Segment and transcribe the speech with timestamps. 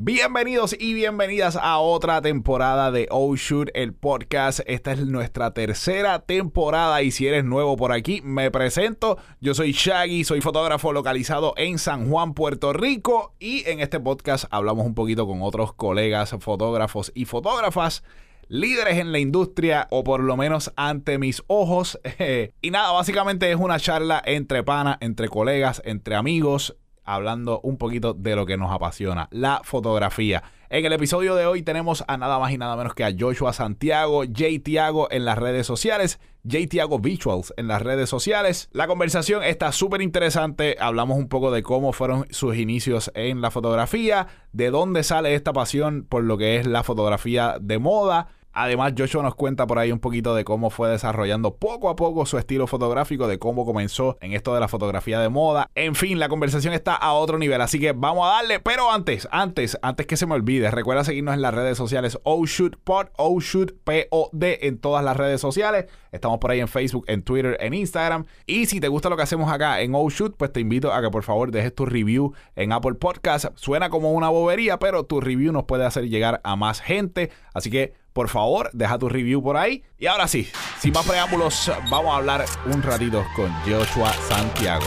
[0.00, 4.60] Bienvenidos y bienvenidas a otra temporada de Oh Shoot, el podcast.
[4.66, 9.18] Esta es nuestra tercera temporada y si eres nuevo por aquí, me presento.
[9.40, 14.44] Yo soy Shaggy, soy fotógrafo localizado en San Juan, Puerto Rico y en este podcast
[14.52, 18.04] hablamos un poquito con otros colegas fotógrafos y fotógrafas
[18.46, 21.98] líderes en la industria o por lo menos ante mis ojos.
[22.62, 26.76] y nada, básicamente es una charla entre pana, entre colegas, entre amigos
[27.14, 30.42] hablando un poquito de lo que nos apasiona, la fotografía.
[30.70, 33.54] En el episodio de hoy tenemos a nada más y nada menos que a Joshua
[33.54, 34.62] Santiago, J.
[34.62, 36.66] Tiago en las redes sociales, J.
[36.68, 38.68] Tiago Visuals en las redes sociales.
[38.72, 40.76] La conversación está súper interesante.
[40.78, 45.54] Hablamos un poco de cómo fueron sus inicios en la fotografía, de dónde sale esta
[45.54, 49.92] pasión por lo que es la fotografía de moda Además, Joshua nos cuenta por ahí
[49.92, 54.16] un poquito de cómo fue desarrollando poco a poco su estilo fotográfico, de cómo comenzó
[54.20, 55.70] en esto de la fotografía de moda.
[55.74, 58.60] En fin, la conversación está a otro nivel, así que vamos a darle.
[58.60, 63.08] Pero antes, antes, antes que se me olvide, recuerda seguirnos en las redes sociales OShootPod,
[63.16, 65.86] OShootPod en todas las redes sociales.
[66.10, 68.26] Estamos por ahí en Facebook, en Twitter, en Instagram.
[68.46, 71.10] Y si te gusta lo que hacemos acá en OShoot, pues te invito a que
[71.10, 73.46] por favor dejes tu review en Apple Podcast.
[73.56, 77.30] Suena como una bobería, pero tu review nos puede hacer llegar a más gente.
[77.52, 79.84] Así que por favor, deja tu review por ahí.
[79.96, 84.86] Y ahora sí, sin más preámbulos, vamos a hablar un ratito con Joshua Santiago.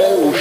[0.00, 0.32] Oh,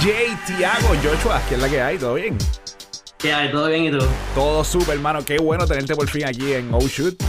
[0.00, 1.98] Jay, Tiago, Joshua, ¿qué es la que hay?
[1.98, 2.38] ¿Todo bien?
[3.18, 3.50] ¿Qué hay?
[3.50, 3.98] ¿Todo bien y tú?
[4.34, 5.24] Todo súper, hermano.
[5.24, 7.20] Qué bueno tenerte por fin aquí en Oh Shoot.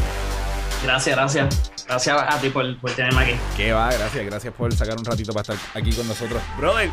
[0.84, 1.72] Gracias, gracias.
[1.88, 3.32] Gracias a ti por, tenerme aquí.
[3.58, 4.26] Qué va, gracias.
[4.26, 6.39] Gracias por sacar un ratito para estar aquí con nosotros.
[6.60, 6.92] Brother,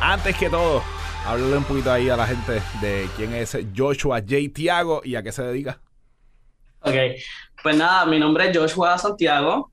[0.00, 0.82] antes que todo,
[1.26, 4.36] háblale un poquito ahí a la gente de quién es Joshua J.
[4.54, 5.80] Tiago y a qué se dedica.
[6.80, 6.94] Ok,
[7.62, 9.70] pues nada, mi nombre es Joshua Santiago,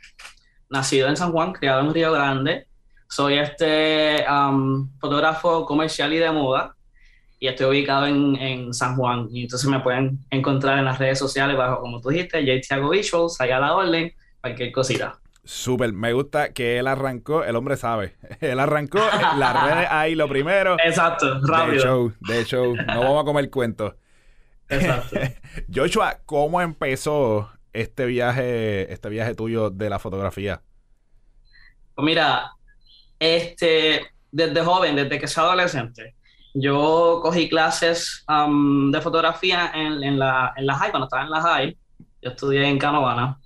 [0.69, 2.68] nacido en San Juan, criado en Río Grande.
[3.09, 4.23] Soy este
[4.99, 6.75] fotógrafo comercial y de moda
[7.39, 9.27] y estoy ubicado en, San Juan.
[9.31, 12.89] Y entonces me pueden encontrar en las redes sociales bajo, como tú dijiste, J.
[12.89, 15.19] Visuals, allá a la orden, cualquier cosita.
[15.43, 18.99] Súper, me gusta que él arrancó, el hombre sabe, él arrancó
[19.37, 20.77] las redes ahí lo primero.
[20.83, 21.75] Exacto, rápido.
[21.75, 23.95] De show, de show, no vamos a comer cuento.
[24.67, 25.17] Exacto.
[25.73, 30.61] Joshua, ¿cómo empezó este viaje, este viaje tuyo de la fotografía?
[31.95, 32.51] Pues mira,
[33.19, 36.15] este, desde joven, desde que soy adolescente,
[36.53, 41.41] yo cogí clases de fotografía en, en, la, en la high, cuando estaba en la
[41.41, 41.77] high.
[42.21, 43.37] Yo estudié en Canovana.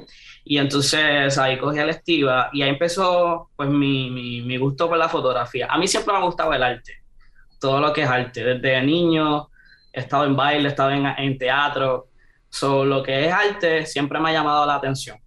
[0.45, 5.07] Y entonces ahí cogí electiva y ahí empezó pues mi, mi, mi, gusto por la
[5.07, 5.67] fotografía.
[5.69, 7.03] A mí siempre me ha gustado el arte,
[7.59, 8.43] todo lo que es arte.
[8.43, 9.49] Desde niño
[9.93, 12.09] he estado en baile, he estado en, en teatro.
[12.49, 15.17] So, lo que es arte siempre me ha llamado la atención.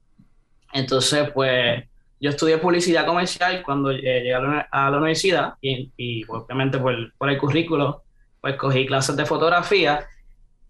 [0.73, 1.85] Entonces, pues
[2.21, 7.39] yo estudié publicidad comercial cuando eh, llegué a la, universidad y, obviamente por, por, el
[7.39, 8.05] currículo,
[8.41, 10.07] pues cogí clases de fotografía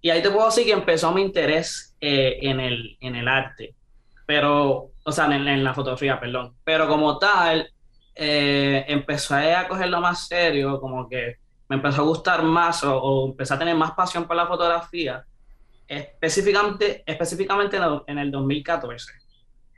[0.01, 3.75] y ahí te puedo decir que empezó mi interés eh, en, el, en el arte,
[4.27, 7.69] pero, o sea, en, la fotografía, perdón, pero como tal,
[8.15, 11.37] eh, empecé a cogerlo más serio, como que
[11.69, 15.25] me empezó a gustar más o, o empecé a tener más pasión por la fotografía,
[15.89, 19.13] específicamente, específicamente en el, en el 2014.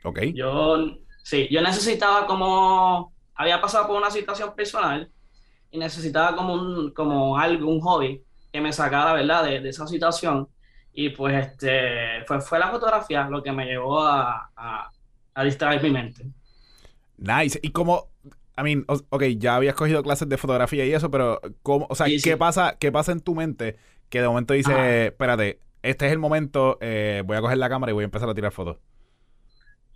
[0.03, 0.19] Ok.
[0.33, 0.77] Yo
[1.23, 5.11] Sí, yo necesitaba como, había pasado por una situación personal
[5.71, 9.87] y necesitaba como, un, como algo, un hobby que me sacara, ¿verdad?, de, de esa
[9.87, 10.47] situación.
[10.93, 15.91] Y pues este, fue, fue la fotografía lo que me llevó a, a, distraer mi
[15.91, 16.25] mente.
[17.17, 17.59] Nice.
[17.61, 18.09] Y como,
[18.57, 22.07] I mean, ok, ya habías cogido clases de fotografía y eso, pero ¿cómo, o sea,
[22.21, 23.77] ¿qué, Pasa, ¿qué pasa en tu mente
[24.09, 27.91] que de momento dice, espérate, este es el momento, eh, voy a coger la cámara
[27.91, 28.77] y voy a empezar a tirar fotos?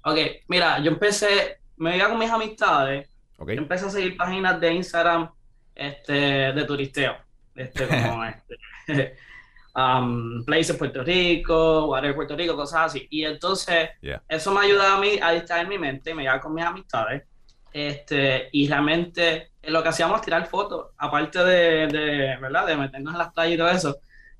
[0.06, 0.18] Ok,
[0.48, 3.56] mira, yo empecé, me iba con mis amistades, okay.
[3.56, 5.30] yo empecé a seguir páginas de Instagram
[5.74, 7.16] este, de turisteo,
[7.56, 8.58] este, como este,
[9.76, 13.08] um, Places Puerto Rico, Water Puerto Rico, cosas así.
[13.10, 13.92] Y entonces,
[14.28, 17.24] eso me ayudaba a mí a distraer mi mente, me iba con mis amistades.
[17.72, 22.68] Este, y realmente lo que hacíamos tirar fotos, aparte de, de, ¿verdad?
[22.68, 23.98] de meternos en las playas y todo eso,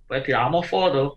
[0.07, 1.13] pues tirábamos fotos.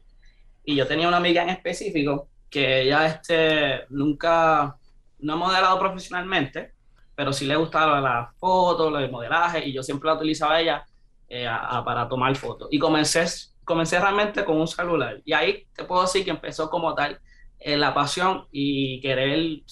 [0.65, 4.77] Y yo tenía una amiga en específico que ella este, nunca,
[5.19, 6.73] no ha modelado profesionalmente,
[7.15, 10.85] pero sí le gustaba la foto, lo de modelaje, y yo siempre la utilizaba ella
[11.29, 11.49] eh,
[11.85, 12.69] para tomar fotos.
[12.71, 13.25] Y comencé,
[13.65, 15.21] comencé realmente con un celular.
[15.25, 17.19] Y ahí te puedo decir que empezó como tal
[17.59, 19.63] eh, la pasión y querer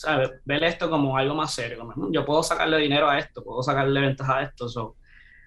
[0.44, 1.84] ver esto como algo más serio.
[1.84, 4.68] Mm, yo puedo sacarle dinero a esto, puedo sacarle ventaja a esto.
[4.68, 4.96] So,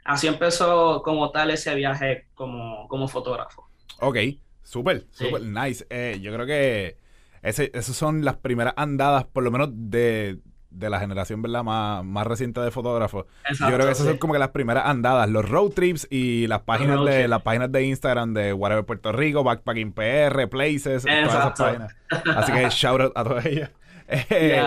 [0.06, 3.68] así empezó como tal ese viaje como, como fotógrafo.
[4.00, 4.18] Ok,
[4.64, 5.86] súper, súper nice.
[5.90, 6.98] Eh, yo creo que
[7.42, 10.40] ese, esas son las primeras andadas, por lo menos de,
[10.70, 11.64] de la generación ¿verdad?
[11.64, 13.26] Más, más reciente de fotógrafos.
[13.60, 16.62] yo creo que esas son como que las primeras andadas, los road trips y las
[16.62, 21.60] páginas de las páginas de Instagram de Whatever Puerto Rico, Backpacking PR, Places, todas esas
[21.60, 21.96] páginas.
[22.36, 23.72] Así que shout out a todas ellas.
[24.10, 24.64] Eh,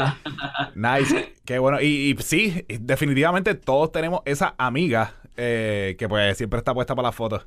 [0.75, 1.81] nice, qué bueno.
[1.81, 7.09] Y, y, sí, definitivamente todos tenemos esa amiga eh, que pues siempre está puesta para
[7.09, 7.47] las fotos.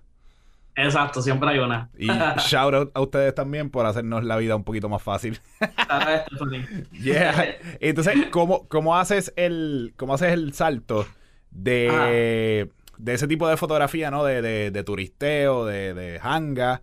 [0.76, 1.90] Exacto, siempre hay una.
[1.98, 2.08] Y
[2.48, 5.40] shout out a ustedes también por hacernos la vida un poquito más fácil.
[6.92, 7.56] yeah.
[7.80, 11.06] Entonces, ¿cómo, ¿cómo, haces el, cómo haces el salto
[11.52, 14.24] de, de ese tipo de fotografía, ¿no?
[14.24, 14.42] De,
[14.72, 16.82] de, turisteo, de, de hanga,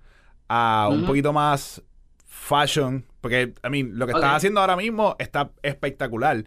[0.49, 1.83] a un poquito más
[2.27, 3.05] fashion?
[3.21, 6.45] Porque, I mean, lo que estás haciendo ahora mismo está espectacular.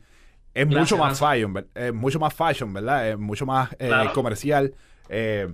[0.53, 3.09] Es mucho más fashion, es mucho más fashion, ¿verdad?
[3.09, 4.73] Es mucho más eh, comercial.
[5.09, 5.47] Eh,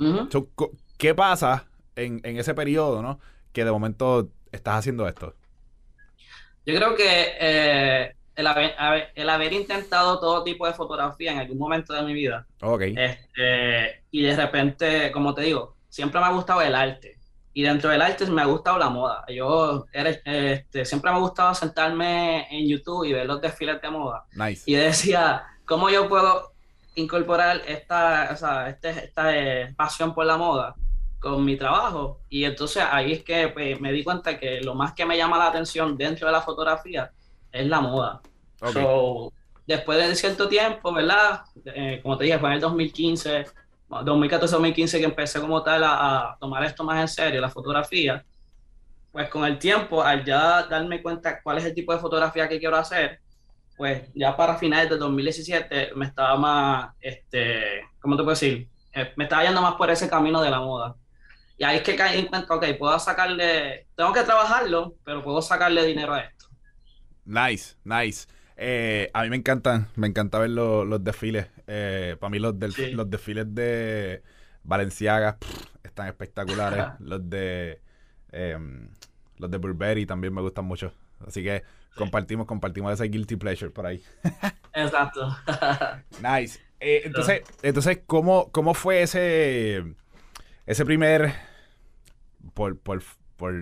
[0.98, 1.69] ¿Qué pasa
[2.06, 3.20] en, ese periodo, ¿no?
[3.52, 5.36] Que de momento estás haciendo esto.
[6.66, 8.48] Yo creo que eh, el,
[9.30, 12.48] haber, intentado todo tipo de fotografía en algún momento de mi vida.
[12.62, 12.82] Ok.
[12.96, 17.18] Este, y de repente, como te digo, siempre me ha gustado el arte.
[17.54, 19.26] Y dentro del arte me ha gustado la moda.
[19.28, 24.26] Yo este, siempre me ha gustado sentarme en YouTube y ver los desfiles de moda.
[24.34, 24.64] Nice.
[24.66, 26.54] Y decía, ¿cómo yo puedo
[26.96, 30.76] incorporar esta, este, esta eh, pasión por la moda
[31.20, 32.22] con mi trabajo.
[32.30, 35.38] Y entonces ahí es que pues, me di cuenta que lo más que me llama
[35.38, 37.12] la atención dentro de la fotografía
[37.52, 38.22] es la moda.
[39.66, 41.42] después de cierto tiempo, ¿verdad?
[41.66, 43.46] Eh, como te dije, fue en el 2015,
[43.90, 48.24] 2014-2015 que empecé como tal a, tomar esto más en serio, la fotografía.
[49.12, 52.60] Pues con el tiempo, al ya darme cuenta cuál es el tipo de fotografía que
[52.60, 53.20] quiero hacer,
[53.76, 58.68] pues ya para finales de 2017 me estaba más, este, ¿cómo te puedo decir?
[58.94, 60.96] Eh, me estaba yendo más por ese camino de la moda.
[61.60, 65.42] Y ahí es que caí en cuenta, ok, puedo sacarle, tengo que trabajarlo, pero puedo
[65.42, 66.46] sacarle dinero a esto.
[67.26, 68.28] Nice, nice.
[68.56, 71.48] Eh, a mí me encantan, me encanta ver los desfiles.
[71.68, 72.56] Eh, para mí los,
[72.94, 74.24] los desfiles de
[74.64, 75.38] Valenciaga
[75.84, 76.86] están espectaculares.
[77.00, 77.82] los de
[78.32, 78.90] em,
[79.36, 80.94] los de Burberry también me gustan mucho.
[81.28, 81.64] Así que
[81.94, 84.02] compartimos, compartimos ese guilty pleasure por ahí.
[84.74, 85.36] Exacto.
[86.24, 86.58] nice.
[86.80, 89.84] Eh, entonces, entonces ¿cómo, ¿cómo fue ese
[90.66, 91.49] ese primer
[92.60, 93.02] por, por,
[93.38, 93.54] por,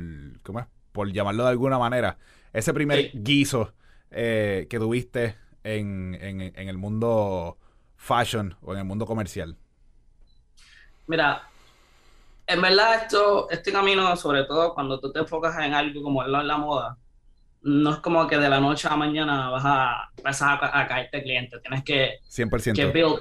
[0.41, 0.65] ¿cómo es?
[0.91, 2.17] por llamarlo de alguna manera,
[2.51, 3.75] ese primer guiso
[4.09, 6.15] eh, que tuviste en,
[6.55, 7.59] el mundo
[7.95, 9.55] fashion o en el mundo comercial?
[11.05, 11.43] Mira,
[12.47, 16.31] en verdad esto, este camino, sobre todo cuando tú te enfocas en algo como en
[16.31, 16.97] la moda,
[17.61, 21.21] no es como que de la noche a la mañana vas a empezar a, caerte
[21.21, 21.59] cliente.
[21.59, 22.17] Tienes que...
[22.27, 22.73] 100%.
[22.73, 23.19] Que build,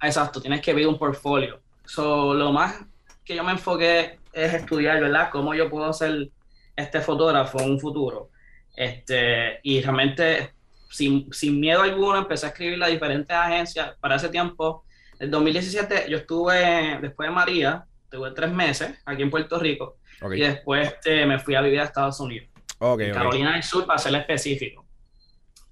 [0.00, 1.60] exacto, tienes que build un portfolio.
[1.84, 2.80] So, lo más
[3.26, 5.30] que yo me enfoqué es estudiar, ¿verdad?
[5.30, 6.28] Cómo yo puedo ser
[6.76, 8.30] este fotógrafo en un futuro.
[8.76, 10.52] Este, y realmente,
[10.90, 13.96] sin, sin miedo alguno, empecé a escribir a diferentes agencias.
[14.00, 14.84] Para ese tiempo,
[15.18, 19.98] en 2017, yo estuve, después de María, estuve tres meses aquí en Puerto Rico.
[20.32, 22.48] Y después este, me fui a vivir a Estados Unidos.
[22.78, 24.86] Carolina del Sur, para ser específico.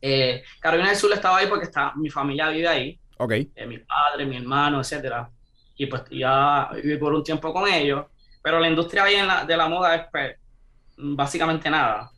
[0.00, 3.00] Eh, Carolina del Sur estaba ahí porque está, mi familia vive ahí.
[3.18, 3.50] Okay.
[3.54, 5.30] Eh, mi padre, mi hermano, etcétera
[5.76, 8.06] y pues ya viví por un tiempo con ellos,
[8.46, 9.02] pero la industria
[9.44, 10.36] de la moda es pues,
[10.96, 12.12] básicamente nada.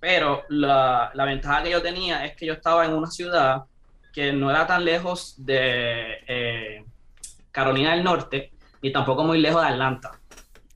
[0.00, 3.64] Pero la, la, ventaja que yo tenía es que yo estaba en una ciudad
[4.10, 6.84] que no era tan lejos de eh,
[7.52, 10.18] Carolina del Norte, ni tampoco muy lejos de Atlanta.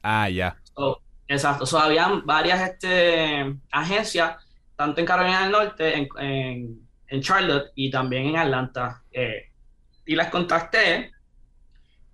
[0.03, 0.55] Ah, ya.
[1.27, 1.65] exacto.
[1.65, 4.37] So, habían varias este, agencias,
[4.77, 9.03] tanto en Carolina del Norte, en, en, en Charlotte y también en Atlanta.
[9.11, 9.49] Eh,
[10.05, 11.11] y las contacté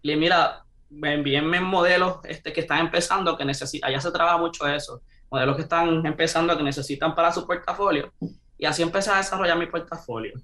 [0.03, 5.03] y mira, envíenme modelos este, que están empezando, que necesitan, allá se trabaja mucho eso,
[5.31, 8.13] modelos que están empezando, que necesitan para su portafolio.
[8.59, 10.35] Y así empecé a desarrollar mi portafolio.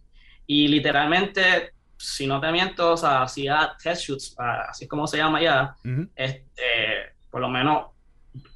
[0.46, 5.18] Y literalmente, si no te miento, o sea, hacía test shoots, así es como se
[5.18, 5.74] llama ya,
[6.14, 7.86] este, por lo menos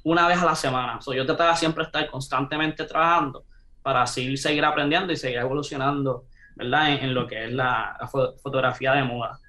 [0.03, 1.01] una vez a la semana.
[1.01, 3.45] So, yo trataba siempre estar constantemente trabajando
[3.81, 6.25] para así seguir aprendiendo y seguir evolucionando,
[6.55, 6.93] ¿verdad?
[6.93, 7.97] En, lo que es la
[8.41, 9.39] fotografía de moda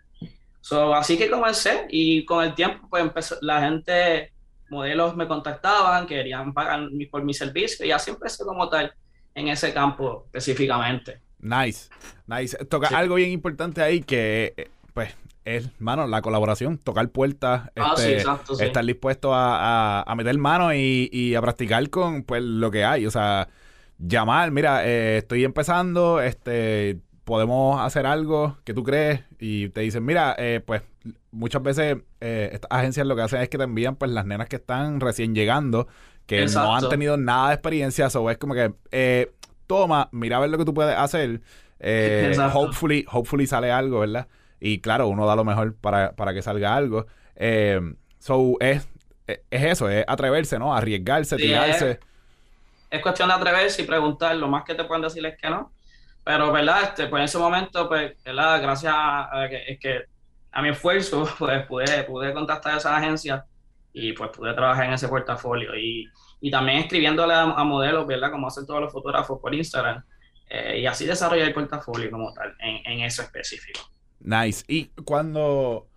[0.94, 4.32] así que comencé y con el tiempo pues empezó, la gente,
[4.70, 8.92] modelos me contactaban, querían pagar por mi servicio y así empecé como tal
[9.34, 11.20] en ese campo específicamente.
[11.40, 11.88] Nice,
[12.26, 12.56] nice.
[12.66, 18.02] Toca algo bien importante ahí que, pues, es, mano, la colaboración, tocar puertas, Ah, sí,
[18.02, 18.64] este, exacto, sí.
[18.64, 22.84] estar dispuesto a, a- a meter mano y, y a practicar con pues lo que
[22.84, 23.06] hay.
[23.06, 23.48] O sea,
[23.98, 26.98] llamar, mira, eh, estoy empezando, este,
[27.28, 30.80] podemos hacer algo que tú crees y te dicen, mira, eh, pues
[31.30, 34.48] muchas veces eh, estas agencias lo que hacen es que te envían pues las nenas
[34.48, 35.88] que están recién llegando,
[36.24, 39.30] que no han tenido nada de experiencia, o es como que, eh,
[39.66, 41.42] toma, mira a ver lo que tú puedes hacer.
[41.80, 44.26] Eh, hopefully, hopefully sale algo, ¿verdad?
[44.58, 47.08] Y claro, uno da lo mejor para, para que salga algo.
[48.20, 48.88] So, es,
[49.26, 50.74] es es eso, es atreverse, ¿no?
[50.74, 52.00] Arriesgarse, Sí, tirarse.
[52.88, 55.70] es cuestión de atreverse y preguntar, lo más que te pueden decir es que no.
[56.28, 56.82] Pero, ¿verdad?
[56.82, 58.60] Este, pues en ese momento, pues, ¿verdad?
[58.60, 60.04] Gracias a, a que,
[60.52, 63.46] a mi esfuerzo, pues pude, pude contactar a esa agencia
[63.94, 65.74] y pues pude trabajar en ese portafolio.
[65.74, 66.06] Y,
[66.42, 68.30] y también escribiéndole a, a modelos, ¿verdad?
[68.30, 70.04] Como hacen todos los fotógrafos por Instagram.
[70.50, 73.80] Eh, y así desarrollar el portafolio como tal, en, en eso específico.
[74.20, 74.64] Nice.
[74.68, 75.88] Y cuando,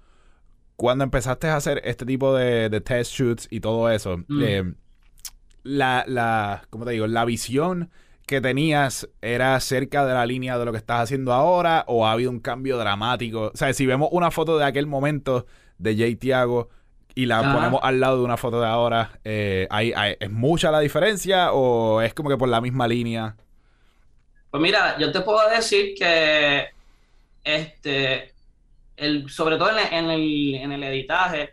[0.78, 4.44] cuando empezaste a hacer este tipo de, de test shoots y todo eso, Mm.
[4.46, 4.74] eh,
[5.64, 7.06] la, la, ¿cómo te digo?
[7.08, 7.92] La visión
[8.28, 12.14] que tenías era cerca de la línea de lo que estás haciendo ahora o ha
[12.14, 13.52] habido un cambio dramático.
[13.54, 15.46] O sea, si vemos una foto de aquel momento
[15.78, 16.70] de Jay Tiago
[17.16, 17.54] y la Ajá.
[17.56, 21.52] ponemos al lado de una foto de ahora, eh, ¿hay- hay- ¿es mucha la diferencia
[21.54, 23.36] o es como que por la misma línea?
[24.50, 26.68] Pues mira, yo te puedo decir que
[27.44, 28.34] este,
[28.98, 31.52] el, sobre todo en, el- en el, en el editaje,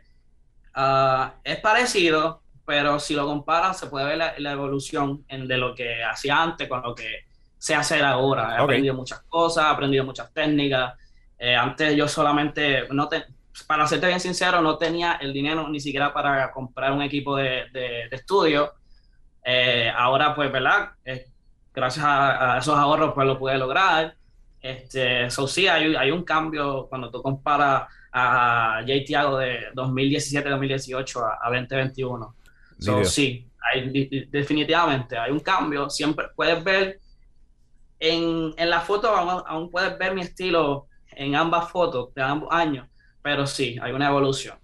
[0.74, 5.56] ah, es parecido, pero si lo comparas se puede ver la, la evolución en, de
[5.56, 7.24] lo que hacía antes con lo que
[7.56, 8.56] sé hacer ahora.
[8.56, 10.94] He aprendido muchas cosas, he aprendido muchas técnicas.
[11.38, 13.24] Eh, antes yo solamente, no te,
[13.66, 17.64] para serte bien sincero, no tenía el dinero ni siquiera para comprar un equipo de,
[17.72, 18.74] de- de estudio.
[19.44, 20.90] Eh, ahora, pues, ¿verdad?
[21.06, 21.26] Eh,
[21.74, 24.14] gracias a, a esos ahorros, pues lo pude lograr.
[24.60, 31.22] Este, so, sí, hay, hay un cambio cuando tú comparas a Jay Tiago de 2017-2018
[31.22, 32.34] a, a 2021.
[32.78, 35.90] So, sí, hay, definitivamente hay un cambio.
[35.90, 37.00] Siempre puedes ver
[37.98, 42.48] en, en la foto, aún, aún puedes ver mi estilo en ambas fotos de ambos
[42.52, 42.88] años,
[43.22, 44.56] pero sí, hay una evolución.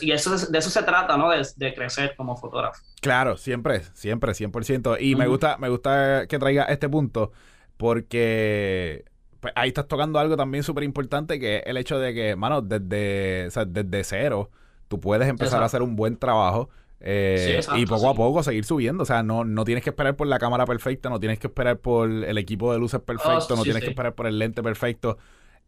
[0.00, 1.30] Y eso, de eso se trata, ¿no?
[1.30, 2.82] De, de crecer como fotógrafo.
[3.00, 4.96] Claro, siempre, siempre, 100%.
[5.00, 7.32] Y me gusta me gusta que traiga este punto
[7.76, 9.04] porque
[9.40, 12.62] pues, ahí estás tocando algo también súper importante que es el hecho de que, mano,
[12.62, 14.50] desde, o sea, desde cero
[14.88, 16.70] tú puedes empezar a hacer un buen trabajo
[17.02, 19.02] eh, Sí, exacto, y poco a poco seguir subiendo.
[19.02, 21.78] O sea, no, no tienes que esperar por la cámara perfecta, no tienes que esperar
[21.78, 25.18] por el equipo de luces perfecto, no sí, tienes que esperar por el lente perfecto.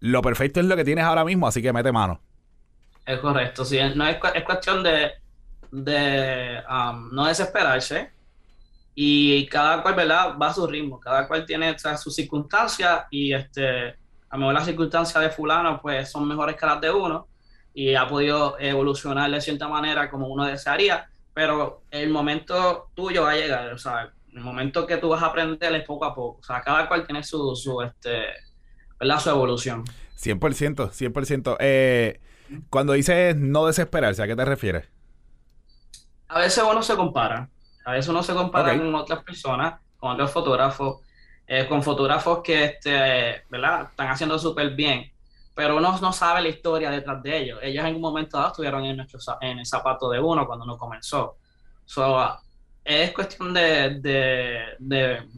[0.00, 2.20] Lo perfecto es lo que tienes ahora mismo, así que mete mano.
[3.04, 3.78] Es correcto, sí.
[3.94, 5.12] No es, es cuestión de,
[5.70, 8.12] de um, no desesperarse
[8.94, 10.36] y cada cual, ¿verdad?
[10.40, 14.38] Va a su ritmo, cada cual tiene o sea, sus circunstancias y este, a lo
[14.38, 17.28] mejor las circunstancias de fulano pues son mejores que las de uno
[17.74, 23.32] y ha podido evolucionar de cierta manera como uno desearía, pero el momento tuyo va
[23.32, 26.38] a llegar, o sea, el momento que tú vas a aprender es poco a poco,
[26.40, 28.22] o sea, cada cual tiene su, su, este,
[28.98, 29.18] ¿verdad?
[29.18, 29.84] Su evolución.
[30.16, 31.56] 100%, 100%.
[31.58, 32.20] Eh,
[32.70, 34.88] cuando dices no desesperarse, ¿a qué te refieres?
[36.28, 37.50] A veces uno se compara,
[37.84, 41.00] a veces uno se compara con otras personas, con otros fotógrafos,
[41.46, 43.88] eh, con fotógrafos que este, ¿verdad?
[43.90, 45.12] están haciendo súper bien,
[45.54, 47.58] pero uno no sabe la historia detrás de ellos.
[47.62, 50.76] Ellos en un momento dado estuvieron en, nuestro, en el zapato de uno cuando uno
[50.78, 51.38] comenzó.
[51.84, 52.40] So, ah,
[52.84, 55.28] es cuestión de, de, de,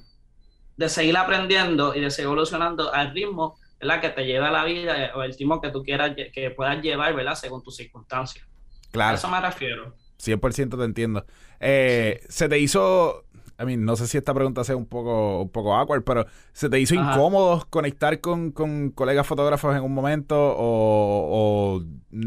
[0.77, 4.01] de seguir aprendiendo y de seguir evolucionando al ritmo ¿verdad?
[4.01, 7.15] que te lleva la vida eh, o el ritmo que tú quieras que puedas llevar
[7.15, 7.35] ¿verdad?
[7.35, 8.47] según tus circunstancias.
[8.47, 9.15] A Claro.
[9.17, 9.95] eso me refiero.
[10.19, 11.27] 100% te entiendo.
[11.61, 13.26] Eh, Se te hizo,
[13.59, 16.69] I mean, no sé si esta pregunta sea un poco, un poco awkward, pero ¿se
[16.69, 17.13] te hizo Ajá.
[17.15, 21.83] incómodo conectar con, con colegas fotógrafos en un momento o, o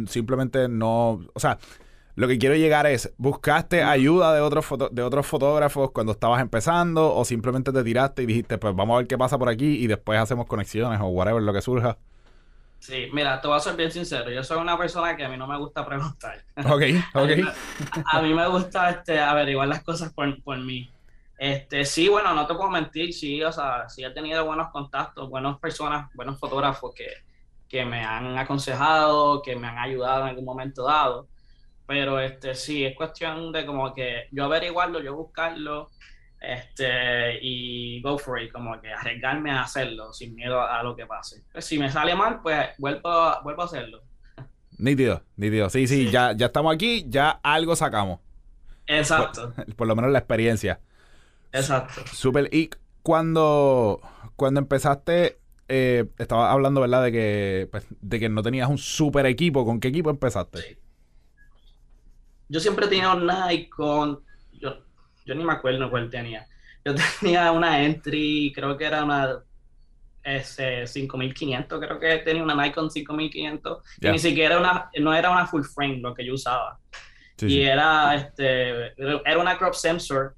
[0.07, 1.19] simplemente no?
[1.33, 1.59] O sea,
[2.15, 6.41] lo que quiero llegar es, ¿buscaste ayuda de otros, foto- de otros fotógrafos cuando estabas
[6.41, 9.77] empezando o simplemente te tiraste y dijiste, pues vamos a ver qué pasa por aquí
[9.77, 11.97] y después hacemos conexiones o whatever, lo que surja?
[12.79, 14.31] Sí, mira, te voy a ser bien sincero.
[14.31, 16.45] Yo soy una persona que a mí no me gusta preguntar.
[16.63, 16.83] Ok,
[17.13, 17.29] ok.
[18.11, 20.93] A mí me gusta este, averiguar las cosas por, por mí.
[21.39, 25.29] Este, sí, bueno, no te puedo mentir, sí, o sea, sí he tenido buenos contactos,
[25.29, 27.07] buenas personas, buenos fotógrafos que,
[27.67, 31.29] que me han aconsejado, que me han ayudado en algún momento dado.
[31.87, 35.89] Pero este, sí, es cuestión de como que yo averiguarlo, yo buscarlo,
[36.39, 40.95] este, y go for it, como que arriesgarme a hacerlo sin miedo a, a lo
[40.95, 41.43] que pase.
[41.51, 44.03] Pues si me sale mal, pues vuelvo, a- vuelvo a hacerlo.
[44.77, 45.69] Nítido, nítido.
[45.69, 46.11] Sí, sí, Sí.
[46.11, 48.19] Ya, ya estamos aquí, ya algo sacamos.
[48.87, 50.79] Exacto, Por lo menos la experiencia.
[51.51, 52.01] Exacto.
[52.13, 52.49] Súper.
[52.53, 52.69] Y
[53.01, 54.01] cuando,
[54.35, 55.39] cuando empezaste
[55.71, 57.03] eh, estabas hablando, ¿verdad?
[57.03, 59.63] De que, pues, de que no tenías un super equipo.
[59.63, 60.79] ¿Con qué equipo empezaste?
[62.49, 64.19] Yo siempre tenía un Nikon.
[64.53, 64.77] Yo,
[65.25, 66.47] yo ni me acuerdo cuál tenía.
[66.83, 69.43] Yo tenía una entry, creo que era una
[70.23, 75.47] ese 5500, creo que tenía una Nikon 5500, y ni siquiera una, no era una
[75.47, 76.77] full frame lo que yo usaba.
[77.41, 80.35] y era este era una crop sensor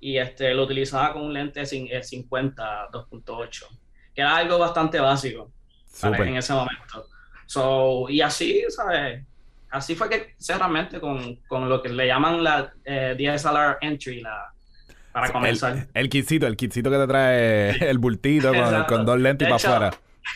[0.00, 3.66] y este lo utilizaba con un lente 50 2.8,
[4.14, 5.50] que era algo bastante básico
[6.02, 7.06] en ese momento.
[7.46, 9.24] So, y así, ¿sabes?
[9.70, 14.52] Así fue que realmente con, con lo que le llaman la eh, DSLR entry, la
[15.12, 15.72] para comenzar.
[15.72, 18.52] El, el kitcito, el kitcito que te trae el bultito
[18.86, 19.90] con, dos lentes y para afuera.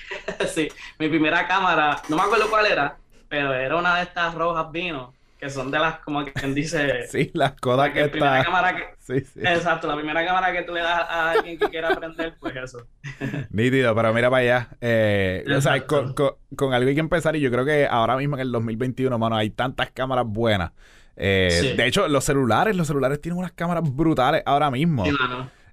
[0.49, 2.97] sí, mi primera cámara, no me acuerdo cuál era,
[3.29, 7.05] pero era una de estas rojas vino, que son de las, como quien dice...
[7.11, 8.45] sí, las Kodak que está...
[8.45, 9.41] Cámara que, sí, sí.
[9.41, 12.87] Exacto, la primera cámara que tú le das a alguien que quiera aprender, pues eso.
[13.51, 14.69] Nítido, pero mira para allá.
[14.81, 18.17] Eh, o sea, con, con, con algo hay que empezar y yo creo que ahora
[18.17, 20.71] mismo en el 2021, mano, hay tantas cámaras buenas.
[21.17, 25.05] Eh, de hecho, los celulares, los celulares tienen unas cámaras brutales ahora mismo.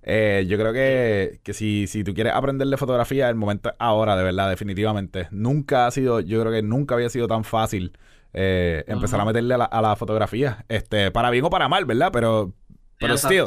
[0.02, 3.76] Eh, yo creo que, que si, si tú quieres aprender de fotografía, el momento es
[3.78, 5.28] ahora, de verdad, definitivamente.
[5.30, 7.94] Nunca ha sido, yo creo que nunca había sido tan fácil
[8.34, 10.66] eh, empezar a meterle a la, fotografía.
[10.70, 12.10] Este, para bien o para mal, ¿verdad?
[12.12, 12.54] Pero,
[13.00, 13.46] pero still,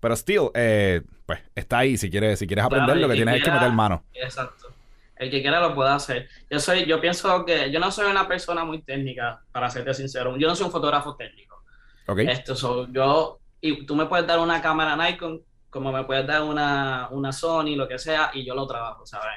[0.00, 0.50] pero still,
[1.26, 1.96] pues está ahí.
[1.96, 4.04] Si quieres, si quieres aprender, lo que, tienes es que meter mano.
[4.14, 4.68] Exacto
[5.18, 6.28] el que quiera lo puede hacer.
[6.48, 10.36] Yo soy, yo pienso que yo no soy una persona muy técnica, para serte sincero.
[10.36, 11.62] Yo no soy un fotógrafo técnico.
[12.06, 12.20] Ok.
[12.20, 16.42] Esto soy yo, y tú me puedes dar una cámara Nikon, como me puedes dar
[16.42, 19.36] una, una Sony, lo que sea, y yo lo trabajo, ¿sabes?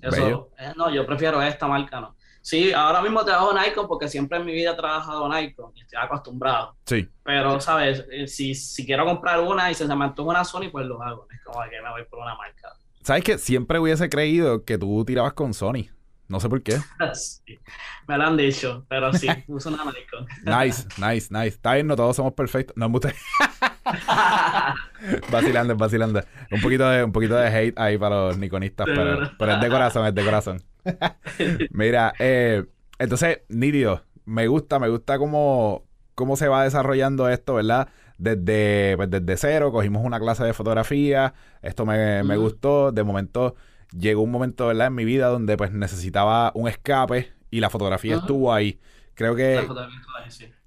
[0.00, 2.16] eso, eh, no, yo prefiero esta marca, no.
[2.48, 5.98] Sí, ahora mismo trabajo Nikon porque siempre en mi vida he trabajado Nikon y estoy
[6.02, 6.74] acostumbrado.
[6.86, 7.06] Sí.
[7.22, 8.06] Pero, ¿sabes?
[8.10, 11.28] Eh, si, si quiero comprar una y se me antoja una Sony, pues lo hago.
[11.30, 12.72] Es como que me voy por una marca.
[13.02, 13.36] ¿Sabes qué?
[13.36, 15.90] Siempre hubiese creído que tú tirabas con Sony.
[16.26, 16.80] No sé por qué.
[18.08, 20.26] Me lo han dicho, pero sí, uso una Nikon.
[20.46, 21.48] nice, nice, nice.
[21.48, 22.74] Está bien, no todos somos perfectos.
[22.78, 22.98] No me
[25.30, 26.22] vacilando, vacilando.
[26.50, 30.06] Un poquito de, un poquito de hate ahí para los Nikonistas, pero, es de corazón,
[30.06, 30.62] es de corazón.
[31.70, 32.64] Mira, eh,
[32.98, 34.04] entonces, nítido.
[34.24, 37.88] Me gusta, me gusta cómo, cómo se va desarrollando esto, ¿verdad?
[38.18, 43.54] desde, pues, desde cero, cogimos una clase de fotografía, esto me, me gustó, de momento
[43.96, 44.88] llegó un momento, ¿verdad?
[44.88, 48.78] En mi vida donde pues necesitaba un escape y la fotografía estuvo ahí.
[49.14, 49.66] Creo que...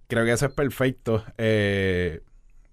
[0.08, 1.24] Creo que eso es perfecto.
[1.38, 2.22] Eh,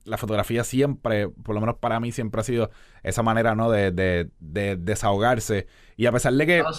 [0.08, 2.70] la fotografía siempre, por lo menos para mí, siempre ha sido
[3.02, 3.70] esa manera, ¿no?
[3.70, 5.66] De, de, de desahogarse.
[5.96, 6.62] Y a pesar de que...
[6.62, 6.70] Oh,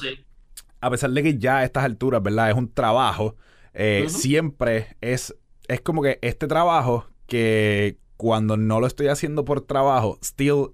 [0.82, 2.50] a pesar de que ya a estas alturas, ¿verdad?
[2.50, 3.36] Es un trabajo.
[3.74, 5.36] Eh, siempre es...
[5.68, 10.72] Es como que este trabajo que cuando no lo estoy haciendo por trabajo, still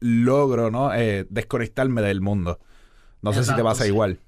[0.00, 0.94] logro, ¿no?
[0.94, 2.58] Eh, desconectarme del mundo.
[3.22, 4.20] No sé si te pasa igual.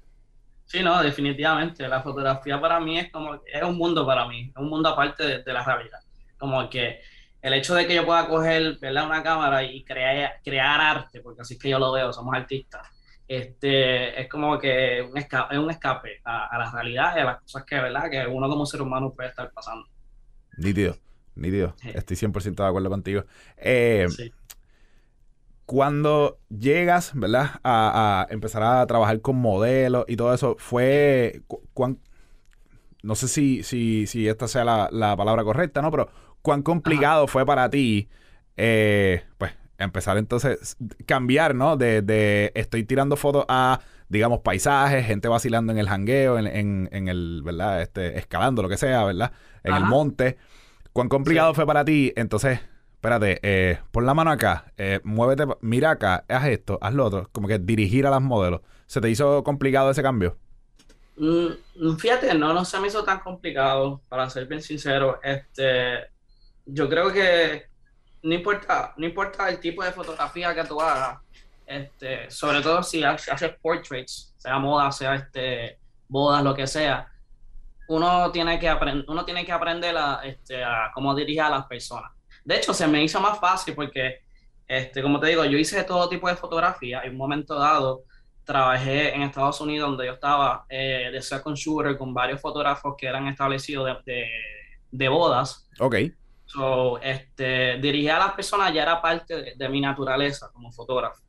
[0.65, 1.85] Sí, no, definitivamente.
[1.87, 5.43] La fotografía para mí es como, es un mundo para mí, es un mundo aparte
[5.43, 5.99] de, la realidad.
[6.37, 7.01] Como que
[7.41, 9.05] el hecho de que yo pueda coger ¿verdad?
[9.05, 12.87] una cámara y crear, crear arte, porque así es que yo lo veo, somos artistas,
[13.27, 17.41] este, es como que un escape, es un escape a, la realidad y a las
[17.41, 18.09] cosas que, ¿verdad?
[18.09, 19.87] que uno como ser humano puede estar pasando.
[20.57, 20.97] Nítido.
[21.35, 21.75] Nítido.
[21.83, 23.23] Estoy 100% de acuerdo contigo.
[23.57, 24.05] Eh,
[25.65, 27.51] cuando llegas, ¿verdad?
[27.63, 31.41] A, empezar a trabajar con modelos y todo eso, fue...
[33.01, 35.91] no sé si, si, si esta sea la, palabra correcta, ¿no?
[35.91, 36.09] Pero
[36.41, 38.09] cuán complicado fue para ti,
[38.57, 41.77] eh, pues, empezar entonces, cambiar, ¿no?
[41.77, 47.07] De, de, estoy tirando fotos a, digamos, paisajes, gente vacilando en el jangueo, en, en,
[47.07, 47.81] el, ¿verdad?
[47.81, 49.31] Este, escalando, lo que sea, ¿verdad?
[49.63, 50.37] En el monte
[50.93, 52.11] ¿Cuán complicado fue para ti?
[52.17, 52.59] Entonces,
[52.95, 57.29] espérate, eh, pon la mano acá, eh, muévete, mira acá, haz esto, haz lo otro,
[57.31, 58.61] como que dirigir a las modelos.
[58.87, 60.37] ¿Se te hizo complicado ese cambio?
[61.21, 65.19] Mm, fíjate, no, no se me hizo tan complicado, para ser bien sincero.
[65.21, 66.09] Este,
[66.65, 67.67] yo creo que
[68.23, 71.19] no importa, no importa el tipo de fotografía que tú hagas,
[71.67, 77.07] este, sobre todo si haces portraits, sea moda, sea este, bodas, lo que sea,
[77.87, 81.67] uno tiene que, aprender uno tiene que aprender a, este, a cómo dirigir a las
[81.67, 82.11] personas.
[82.43, 84.21] De hecho, se me hizo más fácil porque,
[84.67, 87.01] este, como te digo, yo hice todo tipo de fotografía.
[87.03, 88.05] En un momento dado,
[88.51, 93.07] trabajé en Estados Unidos, donde yo estaba eh, de second shooter con varios fotógrafos que
[93.07, 94.27] eran establecidos de,
[94.91, 95.69] de, bodas.
[95.79, 95.95] Ok.
[96.45, 101.21] So, este, dirigir a las personas ya era parte de, de mi naturaleza como fotógrafo.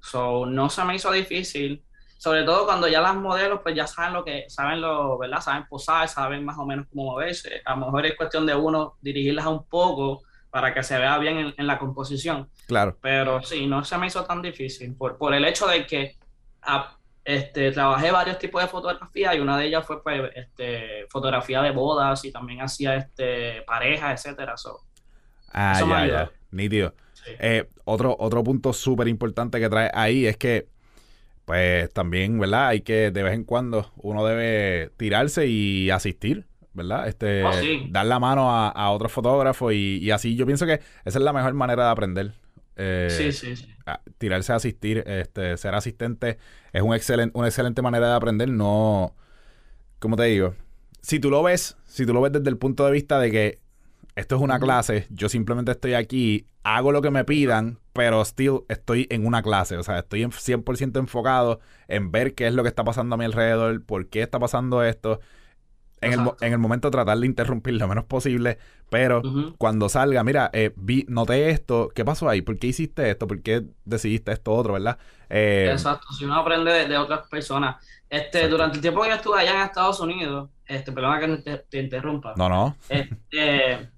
[0.00, 1.82] So, no se me hizo difícil
[2.18, 5.40] sobre todo cuando ya las modelos pues ya saben lo que, saben lo, ¿verdad?
[5.40, 7.60] Saben posar, saben más o menos cómo moverse.
[7.64, 11.54] A lo mejor es cuestión de uno dirigirlas un poco para que se vea bien
[11.56, 12.48] en, la composición.
[12.66, 12.96] Claro.
[13.02, 16.16] Pero sí, no se me hizo tan difícil por, por el hecho de que
[17.24, 21.72] este, trabajé varios tipos de fotografía y una de ellas fue pues, este, fotografía de
[21.72, 24.54] bodas y también hacía este, parejas, etcétera.
[25.52, 26.30] ah, ya, ya.
[26.52, 26.94] Nítido.
[27.40, 30.68] Eh, otro, otro punto súper importante que trae ahí es que,
[31.44, 32.68] pues también, ¿verdad?
[32.68, 37.08] Hay que de vez en cuando uno debe tirarse y asistir, ¿verdad?
[37.08, 37.50] Este, oh,
[37.88, 41.24] dar la mano a, a otros fotógrafos y, y, así yo pienso que esa es
[41.24, 42.32] la mejor manera de aprender.
[42.76, 43.75] Eh, sí, sí, sí.
[44.18, 46.38] Tirarse a asistir, este, ser asistente
[46.72, 48.48] es un excelente, una excelente manera de aprender.
[48.48, 49.14] No,
[49.98, 50.54] como te digo,
[51.02, 53.58] si tú lo ves, si tú lo ves desde el punto de vista de que
[54.16, 58.60] esto es una clase, yo simplemente estoy aquí, hago lo que me pidan, pero still
[58.68, 59.76] estoy en una clase.
[59.76, 63.24] O sea, estoy 100% enfocado en ver qué es lo que está pasando a mi
[63.24, 65.20] alrededor, por qué está pasando esto
[66.00, 68.58] en el, en el, momento tratar de interrumpir lo menos posible,
[68.90, 69.22] pero
[69.58, 72.42] cuando salga, mira, eh, vi, noté esto, ¿qué pasó ahí?
[72.42, 73.26] ¿Por qué hiciste esto?
[73.26, 74.98] ¿Por qué decidiste esto otro, verdad?
[75.28, 77.84] Eh, Exacto, si uno aprende de, otras personas.
[78.08, 81.80] Este, durante el tiempo que yo estuve allá en Estados Unidos, este, perdona que te,
[81.80, 82.34] interrumpa.
[82.36, 82.76] No, no.
[82.88, 83.90] Este,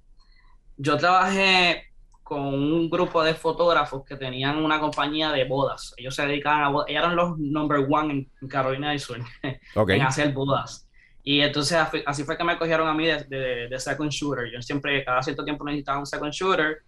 [0.76, 1.88] yo trabajé
[2.22, 5.94] con un grupo de fotógrafos que tenían una compañía de bodas.
[5.96, 6.88] Ellos se dedicaban a bodas.
[6.88, 10.87] Ellos eran los number one en Carolina del Sur en hacer bodas.
[11.28, 14.50] Y entonces así fue que me cogieron a mí de, de, second shooter.
[14.50, 16.78] Yo siempre, cada cierto tiempo necesitaba un second shooter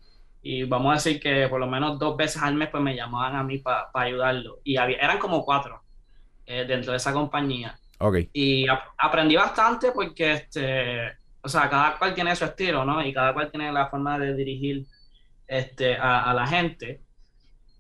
[0.41, 3.37] y vamos a decir que por lo menos dos veces al mes pues me llamaban
[3.37, 4.61] a mí para ayudarlo.
[4.65, 5.83] Y había, eran como cuatro
[6.47, 7.79] eh, dentro de esa compañía.
[7.99, 8.31] Okay.
[8.33, 8.65] Y
[8.97, 11.03] aprendí bastante porque, este,
[11.43, 13.05] o sea, cada cual tiene su estilo, ¿no?
[13.05, 14.87] Y cada cual tiene la forma de dirigir
[15.47, 17.03] este, a, a la gente.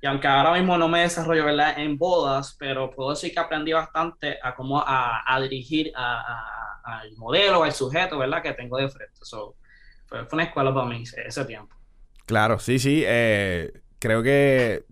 [0.02, 1.78] Y aunque ahora mismo no me desarrollo ¿verdad?
[1.78, 7.62] en bodas, pero puedo decir que aprendí bastante a cómo a, a dirigir al modelo,
[7.62, 8.42] al sujeto, ¿verdad?
[8.42, 9.18] Que tengo de frente.
[9.22, 9.56] So,
[10.06, 11.76] fue, una escuela para mí ese, tiempo.
[12.24, 13.02] Claro, sí, sí.
[13.06, 14.84] Eh, creo que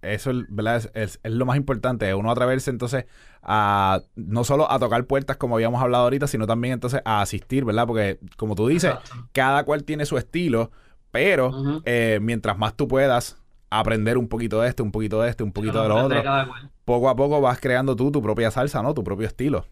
[0.00, 0.90] eso ¿verdad?
[0.94, 3.06] Es, es, lo más importante, uno atreverse entonces
[3.42, 7.64] a no solo a tocar puertas como habíamos hablado ahorita, sino también entonces a asistir,
[7.64, 7.86] ¿verdad?
[7.86, 8.94] Porque como tú dices,
[9.32, 10.70] cada cual tiene su estilo,
[11.10, 13.41] pero eh, mientras más tú puedas
[13.78, 16.22] aprender un poquito de este, un poquito de este, un poquito de lo otro.
[16.84, 18.92] Poco a poco vas creando tú tu propia salsa, ¿no?
[18.94, 19.64] Tu propio estilo.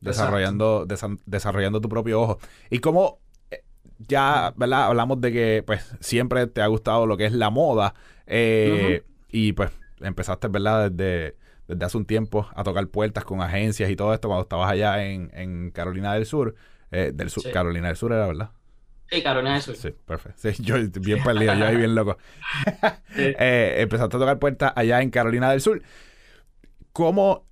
[0.00, 0.86] Desarrollando,
[1.26, 2.38] desarrollando tu propio ojo.
[2.70, 3.18] Y como
[3.50, 3.62] eh,
[3.98, 4.84] ya, ¿verdad?
[4.84, 7.94] Hablamos de que pues siempre te ha gustado lo que es la moda.
[8.26, 9.70] Eh, y pues
[10.00, 10.90] empezaste, ¿verdad?
[10.90, 11.36] Desde,
[11.68, 15.04] desde hace un tiempo a tocar puertas con agencias y todo esto cuando estabas allá
[15.04, 16.54] en, Carolina del Sur.
[16.92, 18.50] Eh, del sur, Carolina del Sur era, ¿verdad?
[19.10, 19.76] Sí, Carolina del Sur.
[19.76, 20.38] Sí, perfecto.
[20.40, 22.18] Sí, yo bien perdido, yo ahí bien loco.
[23.16, 25.82] eh, empezaste a tocar puertas allá en Carolina del Sur.
[26.92, 27.46] ¿Cómo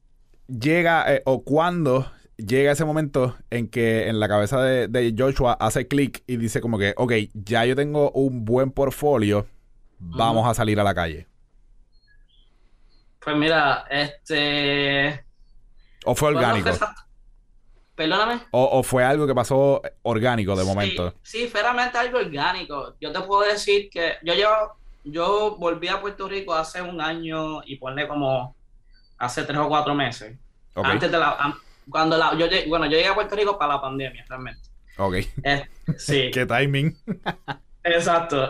[0.49, 5.87] llega eh, o cuándo llega ese momento en que en la cabeza de, Joshua hace
[5.87, 9.47] clic y dice como que, ok, ya yo tengo un buen portfolio,
[9.99, 11.29] vamos a salir a la calle?
[13.21, 15.25] Pues mira, este...
[16.05, 16.71] ¿O fue orgánico?
[17.95, 18.41] Perdóname.
[18.51, 21.15] O, fue algo que pasó orgánico de momento?
[21.23, 22.95] Sí, fue realmente algo orgánico.
[23.01, 27.63] Yo te puedo decir que yo llevo, yo volví a Puerto Rico hace un año
[27.65, 28.57] y ponle como
[29.19, 30.37] hace tres o cuatro meses.
[30.75, 31.57] Antes de la,
[31.89, 34.69] cuando la, yo, bueno, yo llegué a Puerto Rico para la pandemia, realmente.
[34.97, 35.15] Ok.
[35.45, 36.31] Eh, sí.
[36.35, 36.97] Qué timing.
[37.85, 38.49] Exacto.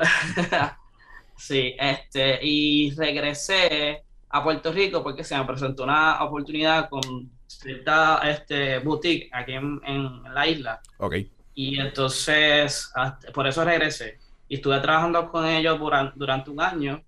[1.37, 4.04] sí, este, y regresé
[4.35, 10.25] a Puerto Rico porque se me presentó una oportunidad con cierta este, boutique aquí en,
[10.35, 10.81] la isla.
[10.99, 11.15] Ok.
[11.55, 12.93] Y entonces,
[13.33, 14.19] por eso regresé.
[14.49, 17.05] Y estuve trabajando con ellos durante, un año.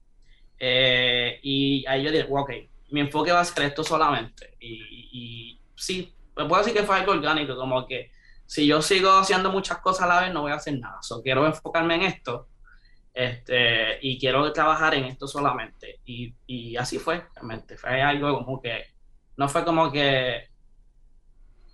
[0.57, 2.51] Eh, y ahí yo dije, ok,
[2.91, 4.55] mi enfoque va a ser esto solamente.
[4.61, 8.13] Y, y sí, puedo decir que fue algo orgánico, como que
[8.47, 10.99] si yo sigo haciendo muchas cosas a la vez, no voy a hacer nada.
[11.03, 12.47] So, quiero enfocarme en esto
[13.17, 16.01] este, y quiero trabajar en esto solamente.
[16.05, 17.79] Y, y así fue, realmente.
[17.79, 18.85] Fue algo como que,
[19.39, 20.51] no fue como que,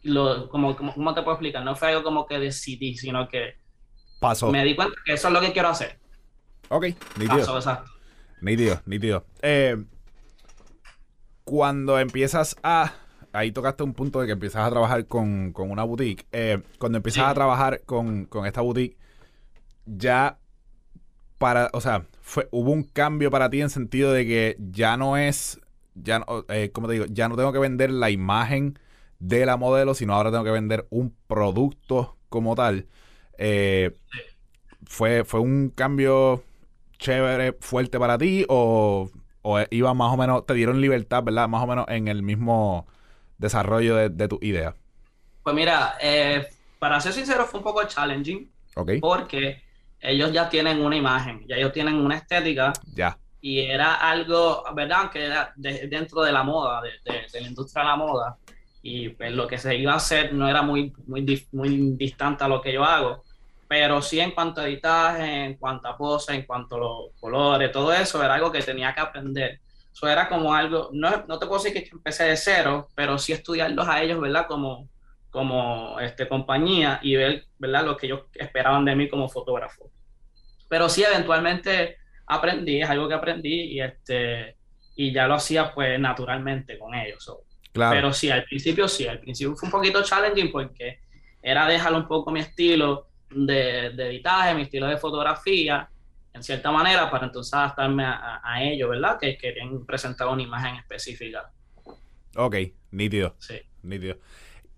[0.05, 1.65] lo, como, como, ¿cómo te puedo explicar?
[1.65, 3.57] No fue algo como que decidí, sino que
[4.21, 4.53] Pasó.
[4.53, 5.99] me di cuenta que eso es lo que quiero hacer.
[6.69, 6.85] Ok,
[7.17, 7.39] nítido.
[7.39, 7.91] Pasó, exacto.
[8.41, 9.27] Nítido, nítido.
[9.43, 9.85] Eh,
[11.43, 12.93] cuando empiezas a
[13.33, 16.25] ahí tocaste un punto de que empiezas a trabajar con, con una boutique.
[16.31, 18.97] Eh, cuando empiezas a trabajar con, con, esta boutique,
[19.87, 20.39] ya
[21.43, 25.17] para, o sea, fue, hubo un cambio para ti en sentido de que ya no
[25.17, 25.61] es,
[25.97, 28.79] ya no, eh, como te digo, ya no tengo que vender la imagen
[29.19, 32.87] de la modelo, sino ahora tengo que vender un producto como tal.
[33.39, 33.91] Eh,
[34.85, 36.45] fue, ¿Fue un cambio
[36.99, 39.11] chévere, fuerte para ti o,
[39.43, 41.49] o, iba más o menos, te dieron libertad, ¿verdad?
[41.49, 42.87] Más o menos en el mismo
[43.39, 44.77] desarrollo de, tu idea.
[45.43, 46.47] Pues mira, eh,
[46.79, 48.49] para ser sincero fue un poco challenging.
[48.77, 48.93] Ok.
[49.01, 49.72] Porque
[50.03, 52.73] ellos ya tienen una imagen, ya ellos tienen una estética.
[52.95, 53.17] Ya.
[53.41, 55.11] y era algo, ¿verdad?
[55.11, 56.91] Que era dentro de la moda, de,
[57.33, 58.37] de, la industria de la moda,
[58.83, 62.49] y pues lo que se iba a hacer no era muy, muy, muy distante a
[62.49, 63.25] lo que yo hago,
[63.69, 67.73] pero sí en cuanto a editaje, en cuanto a pose, en cuanto a los colores,
[67.73, 69.61] todo eso era algo que tenía que aprender.
[69.93, 73.33] Eso era como algo, no, no te puedo decir que empecé de cero, pero sí
[73.33, 74.47] estudiarlos a ellos, ¿verdad?
[74.47, 74.89] Como,
[75.33, 77.87] como este, compañía y ver, ¿verdad?
[77.87, 79.91] Lo que ellos esperaban de mí como fotógrafo.
[80.69, 84.57] Pero sí, eventualmente aprendí, es algo que aprendí y, este,
[84.95, 87.35] y ya lo hacía pues naturalmente con ellos.
[87.73, 87.97] Claro.
[87.97, 91.01] Pero sí, al principio sí, al principio fue un poquito challenging porque
[91.43, 95.89] era dejar un poco mi estilo de, de editaje, mi estilo de fotografía,
[96.35, 99.19] en cierta manera, para entonces adaptarme a, a, ellos, ¿verdad?
[99.19, 101.51] Que querían presentar una imagen específica.
[102.37, 102.57] Ok,
[102.91, 103.35] nítido.
[103.39, 103.61] Sí.
[103.83, 104.19] Nítido.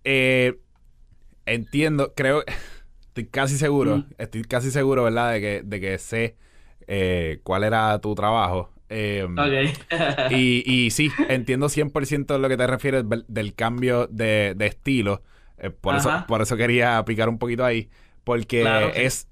[0.05, 0.59] Eh,
[1.47, 2.43] entiendo, creo,
[3.07, 5.33] estoy casi seguro, estoy casi seguro, ¿verdad?
[5.33, 6.35] De que, de que sé
[6.87, 8.71] eh, cuál era tu trabajo.
[8.87, 9.35] Em,
[10.29, 15.23] y, y sí, entiendo 100% lo que te refieres del cambio de, estilo.
[15.57, 17.89] Eh, por, eso, por eso quería picar un poquito ahí.
[18.23, 19.27] Porque es,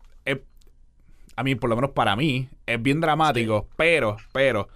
[1.36, 4.69] a mí, por lo menos para mí, es bien dramático, pero, pero,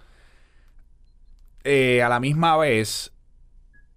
[1.64, 3.12] a la misma vez,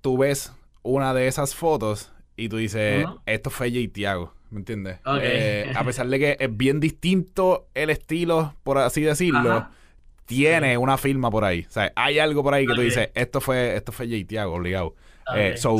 [0.01, 4.99] tú ves una de esas fotos y tú dices, esto fue Jay Tiago, ¿me entiendes?
[5.21, 9.67] Eh, a pesar de que es bien distinto el estilo, por así decirlo,
[10.25, 11.65] tiene una firma por ahí.
[11.67, 14.55] O sea, hay algo por ahí que tú dices, esto fue, esto fue Jay Tiago,
[14.55, 14.95] obligado.
[15.35, 15.77] Eh, so,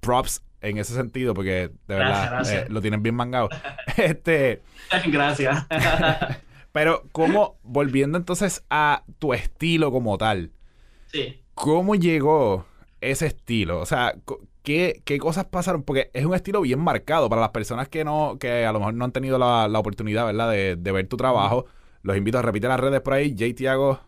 [0.00, 3.48] props en ese sentido, porque de verdad eh, lo tienen bien mangado.
[3.96, 4.62] este.
[5.06, 5.66] Gracias.
[6.72, 10.52] pero, ¿cómo, volviendo entonces a tu estilo como tal?
[11.06, 11.42] Sí.
[11.54, 12.64] ¿Cómo llegó
[13.02, 13.80] ese estilo?
[13.80, 14.14] O sea,
[14.62, 15.82] ¿qué, cosas pasaron?
[15.82, 18.94] Porque es un estilo bien marcado para las personas que no, que a lo mejor
[18.94, 20.50] no han tenido la, oportunidad, ¿verdad?
[20.50, 21.66] De, ver tu trabajo.
[22.02, 23.54] Los invito a repetir las redes por ahí, J.
[23.54, 24.00] Tiago.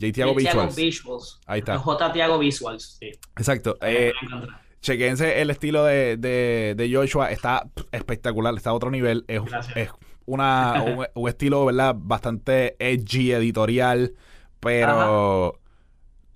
[0.00, 0.12] J.
[0.12, 1.40] Tiago Visuals.
[1.46, 1.78] Ahí está.
[1.78, 2.12] J.
[2.12, 3.10] Tiago Visuals, sí.
[3.36, 3.76] Exacto.
[3.80, 4.12] Eh,
[4.80, 7.30] chequense el estilo de, de, Joshua.
[7.30, 9.24] Está espectacular, está a otro nivel.
[9.28, 9.42] Es,
[9.74, 9.90] es
[10.26, 11.94] una, un, estilo, ¿verdad?
[11.96, 14.14] Bastante edgy, editorial,
[14.60, 15.60] pero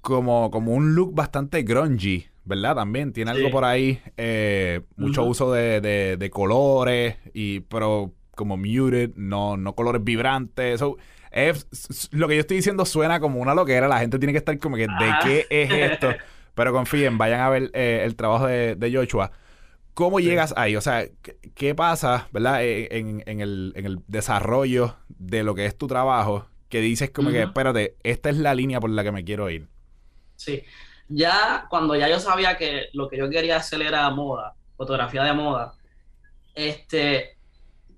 [0.09, 2.77] como, como un look bastante grungy, ¿verdad?
[2.77, 9.11] También tiene algo por ahí, eh, mucho uso de, de, colores, y pero como muted,
[9.17, 10.83] no, no colores vibrantes.
[11.31, 14.59] es, lo que yo estoy diciendo suena como una loquera, la gente tiene que estar
[14.59, 15.21] como que, ¿de ah.
[15.23, 16.09] qué es esto?
[16.55, 19.31] Pero confíen, vayan a ver eh, el trabajo de, de Joshua.
[19.93, 20.75] ¿Cómo llegas ahí?
[20.75, 21.05] O sea,
[21.55, 25.87] ¿qué, pasa, verdad, e, en, en, el, en, el, desarrollo de lo que es tu
[25.87, 26.47] trabajo?
[26.71, 29.69] Que dices como que, espérate, esta es la línea por la que me quiero ir.
[30.39, 30.63] Sí,
[31.09, 35.33] ya cuando ya yo sabía que lo que yo quería hacer era moda, fotografía de
[35.33, 35.75] moda,
[36.55, 37.37] este,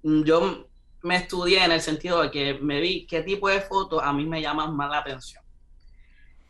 [0.02, 0.66] yo
[1.02, 4.24] me estudié en el sentido de que me vi qué tipo de fotos a mí
[4.24, 5.44] me llaman más la atención.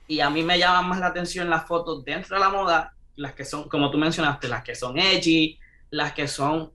[0.06, 3.34] Y a mí me llaman más la atención las fotos dentro de la moda, las
[3.34, 5.58] que son, como tú mencionaste, las que son edgy,
[5.90, 6.72] las que son,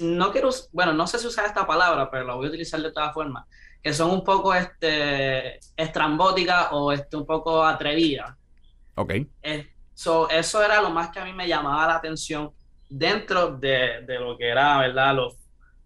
[0.00, 2.92] no quiero, bueno, no sé si usar esta palabra, pero la voy a utilizar de
[2.92, 3.46] todas formas,
[3.82, 8.36] que son un poco este, estrambóticas o este, un poco atrevidas
[8.94, 9.12] Ok.
[9.42, 12.52] Eh, eso era lo más que a mí me llamaba la atención
[12.88, 15.14] dentro de, lo que era, ¿verdad?
[15.14, 15.36] Los,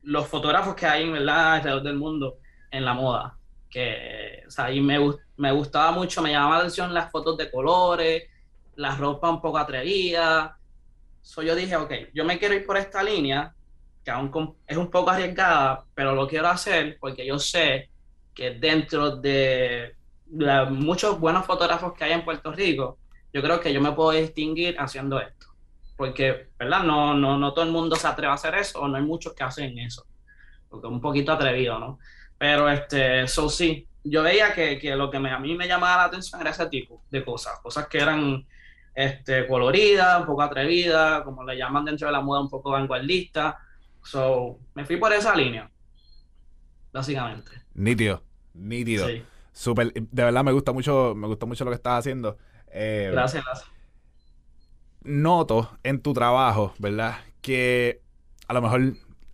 [0.02, 1.54] los fotógrafos que hay, ¿verdad?
[1.54, 2.38] Alrededor del mundo
[2.70, 3.38] en la moda.
[3.70, 4.98] Que, o sea, y me,
[5.36, 8.24] me gustaba mucho, me llamaba la atención las fotos de colores,
[8.76, 10.58] la ropa un poco atrevida.
[11.22, 13.54] So yo dije, ok, yo me quiero ir por esta línea,
[14.04, 17.90] que aún es un poco arriesgada, pero lo quiero hacer porque yo sé
[18.34, 19.95] que dentro de
[20.70, 22.98] muchos buenos fotógrafos que hay en Puerto Rico,
[23.32, 25.46] yo creo que yo me puedo distinguir haciendo esto.
[25.96, 26.82] Porque, ¿verdad?
[26.82, 29.32] No, no, no todo el mundo se atreve a hacer eso, o no hay muchos
[29.34, 30.06] que hacen eso.
[30.68, 31.98] Porque es un poquito atrevido, ¿no?
[32.38, 35.96] Pero, este, eso sí, yo veía que, que lo que me, a mí me llamaba
[35.96, 37.58] la atención era ese tipo de cosas.
[37.60, 38.46] Cosas que eran
[38.94, 43.58] este, coloridas, un poco atrevidas, como le llaman dentro de la moda, un poco vanguardista.
[44.02, 45.70] So, me fui por esa línea,
[46.92, 47.50] básicamente.
[47.74, 48.22] Nítido,
[48.54, 49.06] nítido.
[49.08, 49.22] Sí.
[49.56, 52.36] Súper, de verdad me gusta mucho, me gusta mucho lo que estás haciendo.
[52.68, 53.70] Eh, gracias, gracias.
[55.00, 57.20] Noto en tu trabajo, ¿verdad?
[57.40, 58.02] Que
[58.48, 58.82] a lo mejor,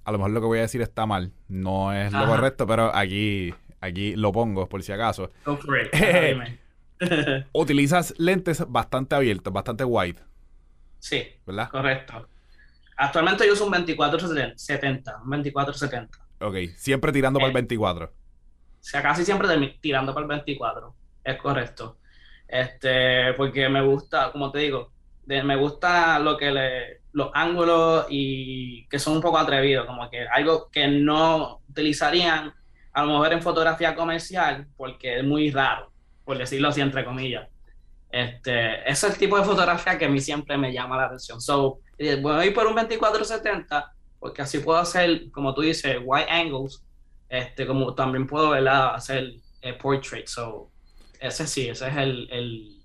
[0.04, 1.32] a lo mejor lo que voy a decir está mal.
[1.48, 5.32] No es lo correcto, pero aquí, aquí lo pongo por si acaso.
[5.44, 5.92] Go for it.
[7.52, 10.20] utilizas lentes bastante abiertos, bastante wide.
[11.00, 11.24] Sí.
[11.44, 11.68] ¿Verdad?
[11.68, 12.28] Correcto.
[12.96, 16.08] Actualmente yo uso un 24-70, un 24-70.
[16.42, 18.21] Ok, siempre tirando para el 24.
[18.82, 19.48] Eh, sea, casi siempre
[19.80, 20.94] tirando para el 24.
[21.24, 21.98] Es correcto.
[22.48, 24.92] Este, porque me gusta, como te digo,
[25.26, 30.26] me gusta lo que le, los ángulos y que son un poco atrevidos, como que
[30.26, 32.52] algo que no utilizarían
[32.92, 35.90] a lo mejor en fotografía comercial porque es muy raro.
[36.24, 37.48] por decirlo así, entre comillas.
[38.10, 41.40] Este, es el tipo de fotografía que a mí siempre me llama la atención.
[41.40, 41.80] So,
[42.20, 46.84] voy a ir por un 2470 porque así puedo hacer, como tú dices, wide angles,
[47.32, 48.94] este, como también puedo ¿verdad?
[48.94, 50.26] hacer eh, portrait.
[50.26, 50.70] So,
[51.18, 52.76] ese sí, ese es el, el,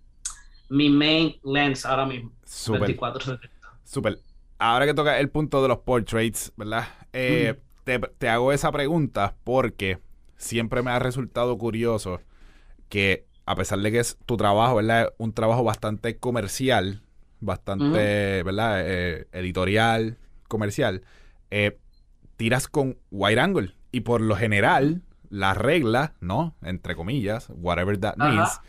[0.69, 2.31] mi main lens ahora mismo.
[2.45, 2.95] Super.
[2.95, 3.49] 2470.
[3.83, 4.19] Super.
[4.57, 6.87] Ahora que toca el punto de los portraits, ¿verdad?
[7.11, 9.99] Eh, te, te hago esa pregunta porque
[10.37, 12.21] siempre me ha resultado curioso
[12.87, 15.13] que a pesar de que es tu trabajo, ¿verdad?
[15.17, 17.01] Un trabajo bastante comercial,
[17.41, 18.81] bastante, ¿verdad?
[18.85, 21.03] Eh, editorial, comercial,
[21.51, 21.77] eh,
[22.37, 23.76] tiras con wide angle.
[23.91, 26.55] Y por lo general, la regla, ¿no?
[26.61, 28.59] Entre comillas, whatever that means,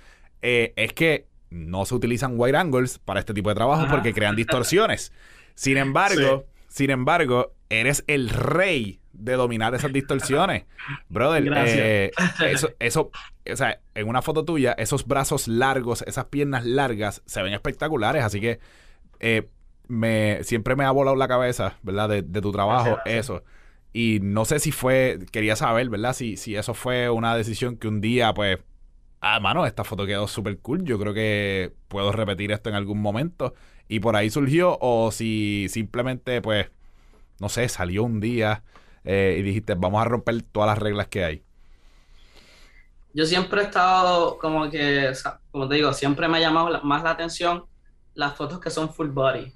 [0.42, 4.36] eh, es que no se utilizan wide angles para este tipo de trabajo porque crean
[4.36, 5.12] distorsiones.
[5.54, 10.64] Sin embargo, sin embargo, eres el rey de dominar esas distorsiones.
[11.08, 12.10] Brother, eh,
[12.46, 13.10] eso, eso,
[13.50, 18.22] o sea, en una foto tuya, esos brazos largos, esas piernas largas, se ven espectaculares.
[18.22, 18.60] Así que
[19.20, 19.48] eh,
[19.88, 22.08] me, siempre me ha volado la cabeza, ¿verdad?
[22.08, 23.42] De, tu trabajo, eso.
[23.92, 26.12] Y no sé si fue, quería saber, ¿verdad?
[26.14, 28.58] Si, si eso fue una decisión que un día, pues,
[29.20, 30.84] ah, mano, esta foto quedó súper cool.
[30.84, 33.54] Yo creo que puedo repetir esto en algún momento.
[33.88, 36.70] Y por ahí surgió, o si simplemente, pues,
[37.40, 38.62] no sé, salió un día
[39.04, 41.42] eh, y dijiste, vamos a romper todas las reglas que hay?
[43.14, 45.12] Yo siempre he estado como que,
[45.50, 47.64] como te digo, siempre me ha llamado más la atención
[48.14, 49.52] las fotos que son full body.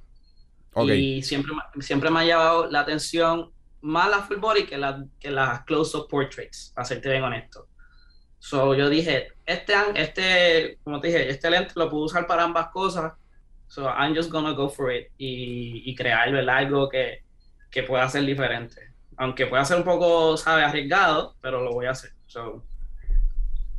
[0.86, 3.50] Y siempre, siempre me ha llamado la atención
[3.82, 7.68] más la full body que, la, que las close-up portraits, para serte bien honesto.
[8.38, 12.68] So, yo dije, este, este, como te dije, este lente lo puedo usar para ambas
[12.68, 13.12] cosas.
[13.68, 17.22] So, I'm just gonna go for it y, y crear algo que,
[17.70, 21.90] que pueda ser diferente aunque pueda ser un poco, ¿sabes?, arriesgado, pero lo voy a
[21.90, 22.12] hacer.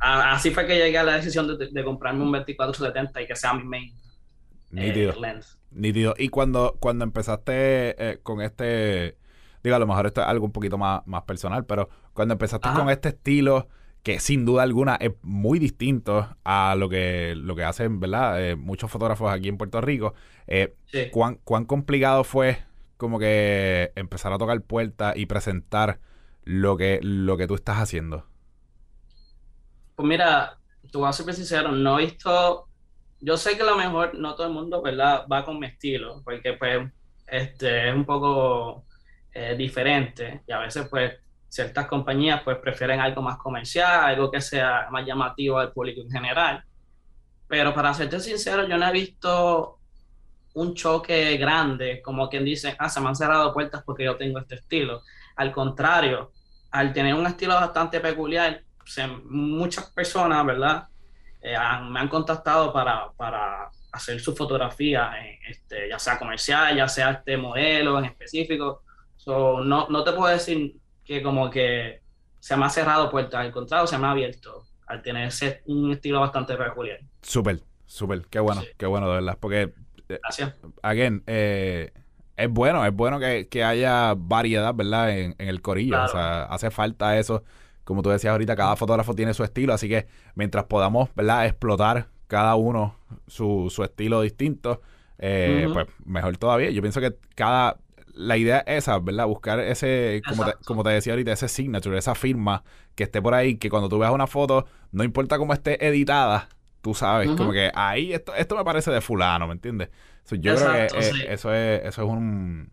[0.00, 3.64] así fue que llegué a la decisión de, comprarme un 2470 y que sea mi
[3.64, 3.94] main
[4.74, 5.58] eh, lens.
[5.70, 6.14] Nítido.
[6.16, 9.16] Y cuando, cuando empezaste eh, con este,
[9.64, 12.68] digo, a lo mejor esto es algo un poquito más, más personal, pero cuando empezaste
[12.74, 13.68] con este estilo
[14.04, 18.40] que sin duda alguna es muy distinto a lo que, lo que hacen, ¿verdad?
[18.44, 20.14] Eh, muchos fotógrafos aquí en Puerto Rico.
[21.10, 22.58] ¿cuán, ¿Cuán complicado fue
[22.98, 26.00] como que empezar a tocar puertas y presentar
[26.44, 28.26] lo que, lo que tú estás haciendo?
[29.96, 30.58] Pues mira,
[30.92, 32.68] tú vas a ser sincero, no he visto,
[33.20, 35.26] yo sé que a lo mejor no todo el mundo, ¿verdad?
[35.32, 36.92] Va con mi estilo, porque pues
[37.26, 38.84] este, es un poco
[39.34, 41.12] eh, diferente y a veces pues
[41.48, 46.10] ciertas compañías pues prefieren algo más comercial, algo que sea más llamativo al público en
[46.10, 46.64] general.
[47.46, 49.78] Pero para serte sincero, yo no he visto
[50.54, 54.38] un choque grande, como quien dice, ah, se me han cerrado puertas porque yo tengo
[54.38, 55.02] este estilo.
[55.36, 56.32] Al contrario,
[56.70, 58.62] al tener un estilo bastante peculiar,
[59.24, 60.88] muchas personas, ¿verdad?
[61.40, 61.56] Eh,
[61.90, 65.12] me han contactado para, para hacer su fotografía,
[65.48, 68.83] este, ya sea comercial, ya sea este modelo en específico.
[69.26, 72.00] No, no te puedo decir que como que
[72.40, 75.92] se me ha cerrado puertas, al contrario, se me ha abierto al tener ese, un
[75.92, 77.00] estilo bastante peculiar.
[77.22, 79.72] Súper, súper, qué bueno, qué bueno de verdad, porque
[80.08, 80.54] Gracias.
[80.82, 81.92] Again, eh,
[82.36, 85.16] es bueno, es bueno que, haya variedad, ¿verdad?
[85.16, 86.02] En, el corillo.
[86.02, 87.44] O sea, hace falta eso.
[87.84, 91.46] Como tú decías ahorita, cada fotógrafo tiene su estilo, así que mientras podamos, ¿verdad?
[91.46, 94.80] Explotar cada uno su, su estilo distinto,
[95.18, 96.70] eh, pues mejor todavía.
[96.70, 97.78] Yo pienso que cada...
[98.14, 99.26] La idea es esa, ¿verdad?
[99.26, 102.62] Buscar ese, como te, como te decía ahorita, ese signature, esa firma
[102.94, 106.48] que esté por ahí, que cuando tú veas una foto, no importa cómo esté editada,
[106.80, 109.88] tú sabes, como que ahí esto, esto me parece de fulano, ¿me entiendes?
[110.30, 112.70] yo creo que eh, eso, es, eso es un...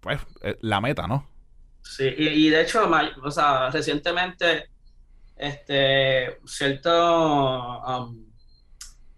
[0.00, 1.26] Pues eh, la meta, ¿no?
[1.82, 2.90] Sí, y, de hecho,
[3.22, 4.68] o sea, recientemente,
[5.36, 8.26] este, cierto, um,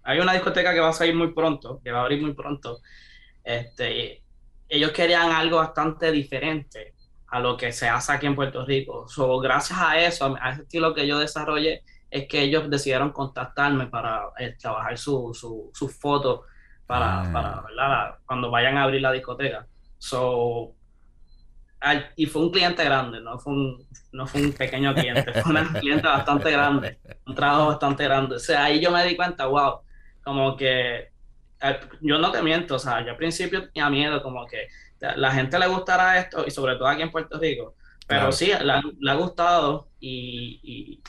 [0.03, 2.81] hay una discoteca que va a salir muy pronto, que va a abrir muy pronto,
[3.43, 4.23] este,
[4.69, 6.95] ellos querían algo bastante diferente
[7.29, 9.07] a lo que se hace aquí en Puerto Rico.
[9.09, 13.87] So, gracias a eso, a ese estilo que yo desarrollé, es que ellos decidieron contactarme
[13.87, 16.45] para eh, trabajar su, su, su foto
[16.87, 17.33] para, ah.
[17.33, 18.19] para ¿verdad?
[18.25, 19.67] cuando vayan a abrir la discoteca.
[19.99, 20.75] So,
[22.17, 25.67] y fue un cliente grande, no fue un, no fue un pequeño cliente, fue un
[25.81, 28.37] cliente bastante grande, un trabajo bastante grande.
[28.37, 29.81] O sea, ahí yo me di cuenta, wow,
[30.25, 31.11] como que
[32.01, 34.69] yo no te miento, o sea, yo al principio tenía miedo, como que
[35.01, 37.75] la gente le gustará esto, y sobre todo aquí en Puerto Rico,
[38.07, 38.51] pero sí,
[39.01, 41.01] le, ha gustado y,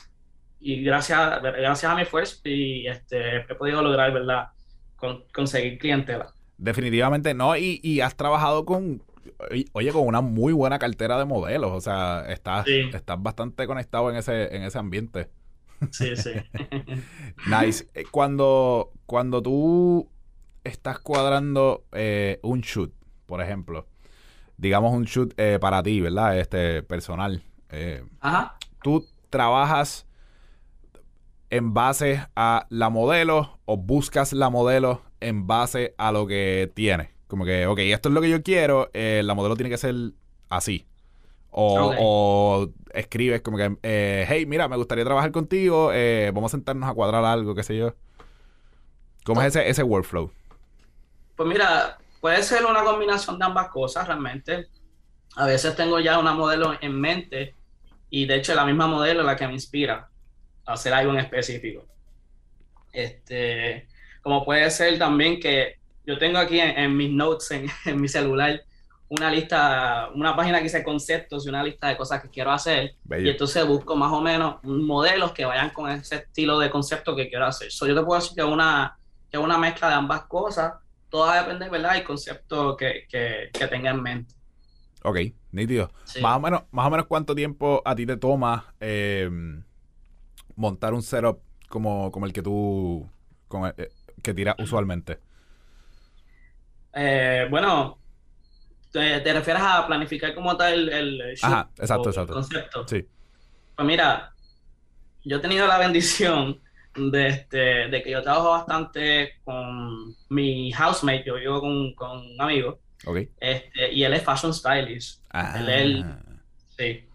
[0.60, 4.48] y gracias, gracias a mi esfuerzo y este, he podido lograr, ¿verdad?
[5.32, 6.34] conseguir clientela.
[6.58, 9.02] Definitivamente no, y, has trabajado con,
[9.72, 14.16] oye, con una muy buena cartera de modelos, o sea, estás, estás bastante conectado en
[14.16, 15.30] ese, en ese ambiente.
[15.90, 16.32] Sí, sí.
[17.46, 17.88] nice.
[17.94, 20.10] Eh, Cuando, cuando tú
[20.64, 22.92] estás cuadrando eh, un shoot,
[23.26, 23.86] por ejemplo,
[24.56, 26.38] digamos un shoot eh, para ti, ¿verdad?
[26.38, 27.42] Este personal.
[27.70, 28.56] eh, Ajá.
[28.82, 30.06] ¿Tú trabajas
[31.50, 37.10] en base a la modelo o buscas la modelo en base a lo que tiene?
[37.26, 39.94] Como que, ok, esto es lo que yo quiero, la modelo tiene que ser
[40.48, 40.86] así.
[41.52, 43.76] O, o escribes como que,
[44.28, 45.92] hey, mira, me gustaría trabajar contigo,
[46.32, 47.94] vamos a sentarnos a cuadrar algo, qué sé yo.
[49.24, 50.30] ¿Cómo es ese, ese workflow?
[51.40, 54.68] Pues mira, puede ser una combinación de ambas cosas realmente.
[55.36, 57.54] A veces tengo ya una modelo en mente
[58.10, 60.10] y de hecho la misma modelo es la que me inspira
[60.66, 61.86] a hacer algo en específico.
[62.92, 63.88] Este,
[64.20, 68.08] como puede ser también que yo tengo aquí en, en mis notes en, en mi
[68.08, 68.62] celular
[69.08, 72.96] una lista, una página que dice conceptos y una lista de cosas que quiero hacer.
[73.04, 73.28] Bello.
[73.28, 77.30] Y entonces busco más o menos modelos que vayan con ese estilo de concepto que
[77.30, 77.72] quiero hacer.
[77.72, 78.98] So, yo te puedo decir que es una,
[79.32, 80.74] que una mezcla de ambas cosas.
[81.10, 81.94] Todo va a depender, ¿verdad?
[81.94, 84.34] del concepto que, que, que tenga en mente.
[85.02, 85.18] Ok,
[85.52, 85.90] nítido.
[86.04, 86.20] Sí.
[86.20, 89.30] Más o menos, más o menos cuánto tiempo a ti te toma eh,
[90.56, 93.08] montar un setup como, como el que tú
[93.66, 93.90] el- eh,
[94.22, 95.18] que tiras usualmente.
[96.92, 97.98] Eh, bueno,
[98.92, 102.32] te, te refieres a planificar como tal el, el Ajá, exacto, o el exacto.
[102.34, 102.88] concepto.
[102.88, 103.06] Sí.
[103.76, 104.34] Pues mira,
[105.24, 106.60] yo he tenido la bendición
[107.10, 112.40] de, este, de que yo trabajo bastante con mi housemate, yo vivo con, con un
[112.40, 113.18] amigo, Ok.
[113.40, 115.22] este, y él es fashion stylist.
[115.32, 116.04] Ah, Él- él-
[116.76, 117.06] Sí.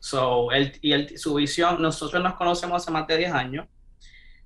[0.00, 3.66] So, él, y él, su visión, nosotros nos conocemos hace más de 10 años.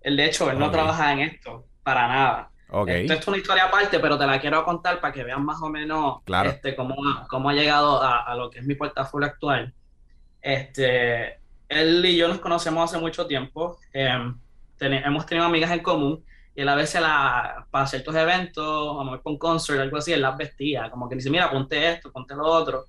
[0.00, 0.72] Él, de hecho, él no Ok.
[0.72, 2.50] trabaja en esto para nada.
[2.70, 2.88] ok.
[2.88, 5.68] Esto es una historia aparte, pero te la quiero contar para que vean más o
[5.68, 6.50] menos Claro.
[6.50, 6.96] este, cómo,
[7.28, 9.72] cómo ha llegado a, a lo que es mi portafolio actual.
[10.42, 11.38] Este,
[11.68, 13.78] él y yo nos conocemos hace mucho tiempo.
[13.92, 14.36] em,
[14.78, 19.10] teni- hemos tenido amigas en común y él a veces la, para ciertos eventos, a
[19.10, 22.34] ver con concert, algo así, él las vestía, como que dice, mira, ponte esto, ponte
[22.34, 22.86] lo otro.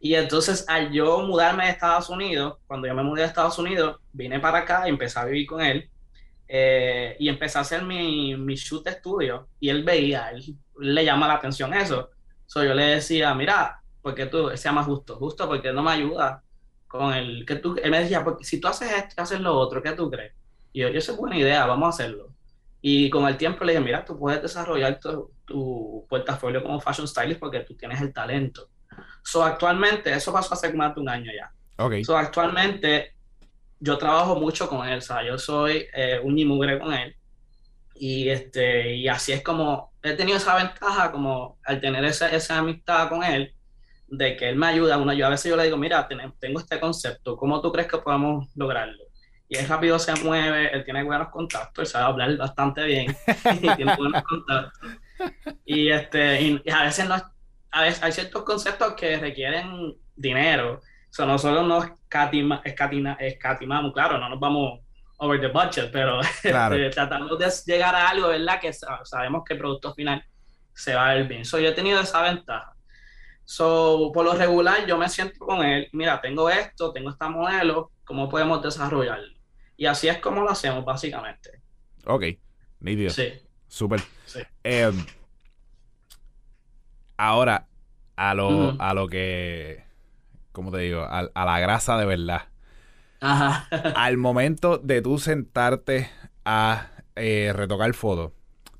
[0.00, 3.98] Y entonces al yo mudarme de Estados Unidos, cuando yo me mudé a Estados Unidos,
[4.12, 5.90] vine para acá y empecé a vivir con él.
[6.48, 10.44] eh, y empecé a hacer mi, mi shoot de estudio y él veía, él
[10.78, 12.10] le llama la atención eso.
[12.46, 16.44] So, yo le decía, mira, porque tú, se llama justo, justo porque no me ayuda
[16.86, 19.82] con el que tú, él me decía, porque si tú haces esto, haces lo otro,
[19.82, 20.34] ¿qué tú crees?
[20.72, 22.28] Y yo, yo sé buena idea, vamos a hacerlo.
[22.80, 27.06] Y con el tiempo le dije, mira, tú puedes desarrollar tu, tu portafolio como fashion
[27.06, 28.68] stylist porque tú tienes el talento.
[29.22, 31.50] So, actualmente, eso pasó hace más de un año ya.
[31.84, 31.94] Ok.
[32.04, 33.14] So, actualmente
[33.78, 37.14] yo trabajo mucho con él, o sea, yo soy eh, un y mugre con él.
[37.94, 42.58] Y, este, y así es como he tenido esa ventaja, como al tener esa, esa
[42.58, 43.54] amistad con él,
[44.08, 44.98] de que él me ayuda.
[44.98, 47.88] Uno, yo a veces yo le digo, mira, ten- tengo este concepto, ¿cómo tú crees
[47.88, 49.04] que podemos lograrlo?
[49.52, 53.14] Y él rápido se mueve, él tiene buenos contactos, él sabe hablar bastante bien
[53.60, 54.80] y tiene buenos contactos.
[55.66, 57.16] Y, este, y, a veces no,
[57.70, 60.76] a veces hay ciertos conceptos que requieren dinero.
[60.80, 64.80] O sea, nosotros no escatima, escatima- escatimamos, claro, no nos vamos
[65.18, 66.74] over the budget, pero Claro.
[66.76, 68.58] este, tratamos de llegar a algo, ¿verdad?
[68.58, 70.24] Que sa- sabemos que el producto final
[70.72, 71.44] se va a ver bien.
[71.44, 72.72] So, yo he tenido esa ventaja.
[73.44, 77.90] So, por lo regular, yo me siento con él, mira, tengo esto, tengo esta modelo,
[78.04, 79.41] ¿cómo podemos desarrollarlo?
[79.82, 81.60] Y así es como lo hacemos, básicamente.
[82.06, 82.22] Ok.
[82.78, 83.10] Nítido.
[83.10, 83.32] Sí,
[83.66, 84.00] Súper.
[84.26, 84.38] sí.
[84.62, 84.92] Eh,
[87.16, 87.66] ahora,
[88.14, 89.82] a lo, a lo que,
[90.52, 91.00] ¿cómo te digo?
[91.02, 92.42] A, a la grasa de verdad.
[93.20, 93.66] Ajá.
[93.96, 96.10] Al momento de tú sentarte
[96.44, 98.30] a eh, retocar fotos,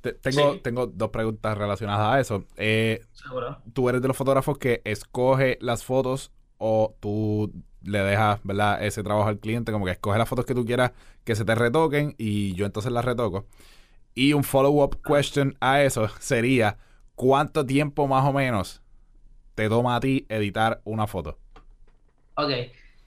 [0.02, 0.60] te- tengo, Sí.
[0.62, 2.44] tengo dos preguntas relacionadas a eso.
[2.56, 3.58] Eh, Seguro.
[3.72, 7.52] ¿Tú eres de los fotógrafos que escoge las fotos o tú
[7.84, 8.84] le dejas, ¿verdad?
[8.84, 10.92] Ese trabajo al cliente, como que escoge las fotos que tú quieras
[11.24, 13.46] que se te retoquen y yo entonces las retoco.
[14.14, 16.78] Y un follow-up question a eso sería,
[17.14, 18.82] ¿cuánto tiempo más o menos
[19.54, 21.38] te toma a ti editar una foto?
[22.34, 22.50] Ok,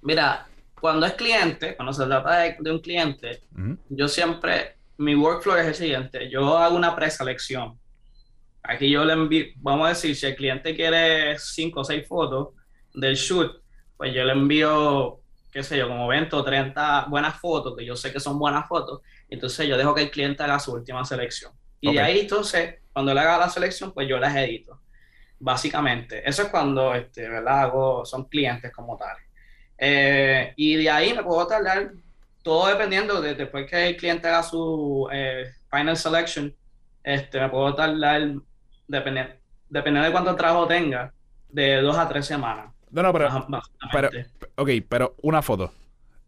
[0.01, 0.47] mira,
[0.80, 3.41] cuando es cliente, cuando se trata de, de un cliente,
[3.89, 7.80] yo siempre, mi workflow es el siguiente, yo hago una preselección.
[8.63, 12.49] Aquí yo le envío, vamos a decir, si el cliente quiere 5 o 6 fotos
[12.93, 13.61] del shoot,
[13.97, 15.19] pues yo le envío,
[15.51, 18.67] qué sé yo, como 20 o 30 buenas fotos, que yo sé que son buenas
[18.67, 21.51] fotos, entonces yo dejo que el cliente haga su última selección.
[21.81, 24.81] Y de ahí entonces, cuando él haga la selección, pues yo las edito.
[25.39, 27.61] Básicamente, eso es cuando, este, ¿verdad?
[27.61, 29.23] Hago, son clientes como tales.
[29.77, 31.91] Eh, y de ahí me puedo tardar,
[32.41, 36.55] todo dependiendo de después que el cliente haga su eh, final selection,
[37.03, 38.33] este, me puedo tardar,
[38.87, 39.33] dependiendo,
[39.69, 41.13] dependiendo de cuánto trabajo tenga,
[41.49, 42.74] de dos a tres semanas.
[42.95, 44.29] No, no, pero, básicamente.
[44.55, 45.73] ok, pero una foto.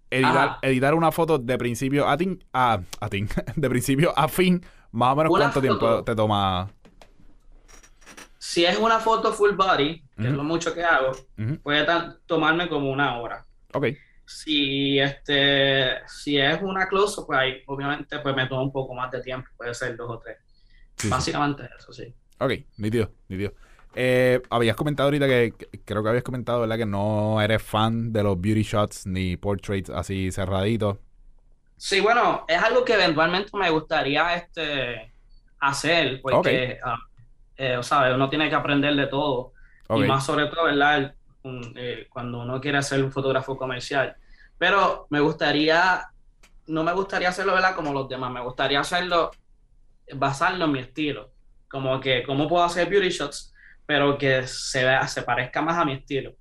[0.09, 3.09] editar, editar una foto de principio a fin, a, a
[3.55, 4.61] de principio a fin,
[4.91, 6.69] más o menos cuánto tiempo te toma.
[8.37, 11.11] Si es una foto full body, que es lo mucho que hago,
[11.63, 11.85] puede
[12.25, 13.45] tomarme como una hora.
[13.73, 13.87] Ok.
[14.25, 19.09] Si este, si es una close pues ahí, obviamente, pues me toma un poco más
[19.09, 20.37] de tiempo, puede ser dos o tres.
[21.09, 22.13] Básicamente eso, sí.
[22.39, 23.53] Ok, nítido, nítido.
[23.99, 26.77] Eh, habías comentado ahorita que, creo que habías comentado, ¿verdad?
[26.77, 30.99] Que no eres fan de los beauty shots ni portraits así cerraditos.
[31.77, 35.11] Sí, bueno, es algo que eventualmente me gustaría este,
[35.59, 36.99] hacer, porque, ah,
[37.57, 37.79] eh,
[38.13, 39.53] uno tiene que aprender de todo.
[39.89, 41.15] Y más sobre todo, ¿verdad?
[41.75, 44.15] Eh, cuando uno quiere ser un fotógrafo comercial.
[44.59, 46.05] Pero me gustaría,
[46.67, 47.73] no me gustaría hacerlo, ¿verdad?
[47.75, 49.31] Como los demás, me gustaría hacerlo
[50.13, 51.31] basarlo en mi estilo.
[51.67, 53.55] Como que, ¿cómo puedo hacer beauty shots?
[53.87, 56.35] Pero que se, vea, se parezca más a mi estilo.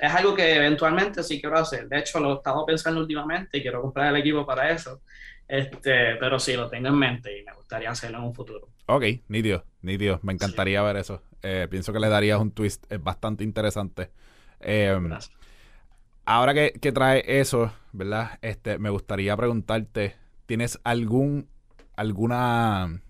[0.00, 1.88] Es algo que eventualmente sí quiero hacer.
[1.88, 5.02] De hecho, lo he estado pensando últimamente y quiero comprar el equipo para eso.
[5.46, 8.68] Este, pero sí, lo tengo en mente y me gustaría hacerlo en un futuro.
[8.86, 10.20] Ok, nítido, nítido.
[10.22, 11.22] Me encantaría ver eso.
[11.42, 14.10] Eh, pienso que le darías un twist bastante interesante.
[14.60, 15.10] Em,
[16.26, 18.38] ahora que, que, trae eso, ¿verdad?
[18.40, 20.14] Este, me gustaría preguntarte,
[20.46, 21.48] ¿tienes algún,
[21.96, 23.00] alguna,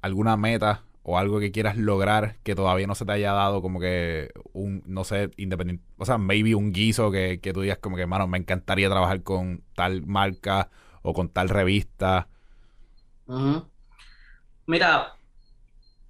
[0.00, 3.80] alguna meta o algo que quieras lograr que todavía no se te haya dado como
[3.80, 7.96] que un, no sé, independiente, o sea, maybe un guiso que, que tú digas como
[7.96, 10.70] que, mano, me encantaría trabajar con tal marca
[11.02, 12.28] o con tal revista.
[14.66, 15.18] Mira,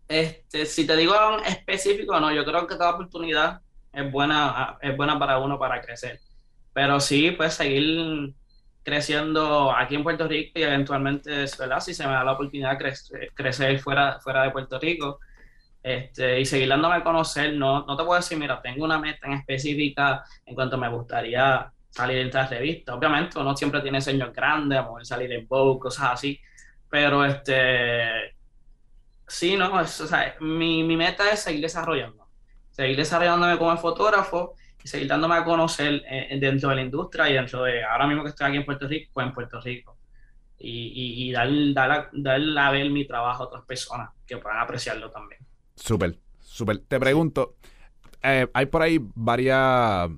[0.09, 1.15] este, si te digo
[1.47, 3.63] específico, no, yo creo que toda oportunidad
[3.93, 6.23] es buena, es buena para uno para crecer.
[6.73, 8.35] Pero sí, pues seguir
[8.83, 11.81] creciendo aquí en Puerto Rico y eventualmente, ¿verdad?
[11.81, 12.95] Si se me da la oportunidad de
[13.35, 15.21] crecer, fuera, fuera de Puerto Rico
[15.83, 19.27] este, y seguir dándome a conocer, no, no te puedo decir, mira, tengo una meta
[19.27, 22.95] en específica en cuanto me gustaría salir en esta revista.
[22.95, 26.41] Obviamente uno siempre tiene sueños grandes, a poder salir en Vogue, cosas así,
[26.89, 28.35] pero este,
[29.27, 32.27] sí, no, o sea, mi, mi meta es seguir desarrollando,
[32.71, 37.35] seguir desarrollándome como fotógrafo y seguir dándome a conocer eh, dentro de la industria y
[37.35, 39.97] dentro de, ahora mismo que estoy aquí en Puerto Rico, pues en Puerto Rico.
[40.59, 45.11] Y, y, dar, dar, dar, a ver mi trabajo a otras personas que puedan apreciarlo
[45.11, 45.41] también.
[45.75, 46.81] Súper, súper.
[46.81, 47.57] Te pregunto,
[48.23, 50.11] eh, hay por ahí varias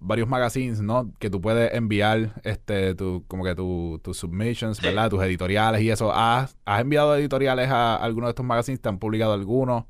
[0.00, 1.12] varios magazines, ¿no?
[1.18, 5.10] Que tú puedes enviar, este, tu, como que tus submissions, ¿verdad?
[5.10, 6.12] Tus editoriales y eso.
[6.12, 8.80] ¿Has, ¿Has enviado editoriales a algunos de estos magazines?
[8.80, 9.84] ¿Te han publicado algunos?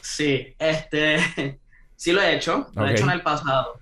[0.00, 1.60] Sí, este,
[1.96, 3.78] Sí lo he hecho, lo he hecho en el pasado.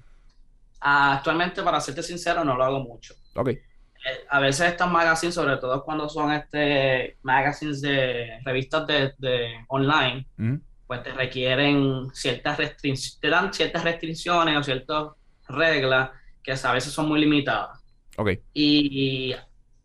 [0.80, 3.14] Actualmente, para serte sincero, no lo hago mucho.
[3.34, 3.48] Ok.
[3.48, 3.60] Eh,
[4.28, 10.26] a veces estos magazines, sobre todo cuando son este magazines de revistas de, online,
[10.86, 15.08] pues te requieren ciertas restricciones, te dan ciertas restricciones o ciertas
[15.48, 16.10] reglas
[16.42, 17.80] que a veces son muy limitadas.
[18.16, 18.30] Ok.
[18.52, 19.34] Y,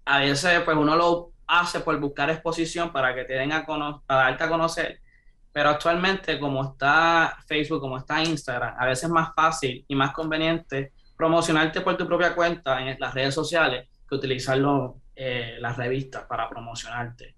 [0.05, 4.01] a veces pues uno lo hace por buscar exposición para que te den a conocer,
[4.07, 5.01] para darte a conocer
[5.57, 10.11] pero actualmente, como está Facebook, como está Instagram, a veces es más fácil y más
[10.11, 16.25] conveniente promocionarte por tu propia cuenta en las redes sociales que utilizarlo eh, las revistas
[16.25, 17.33] para promocionarte.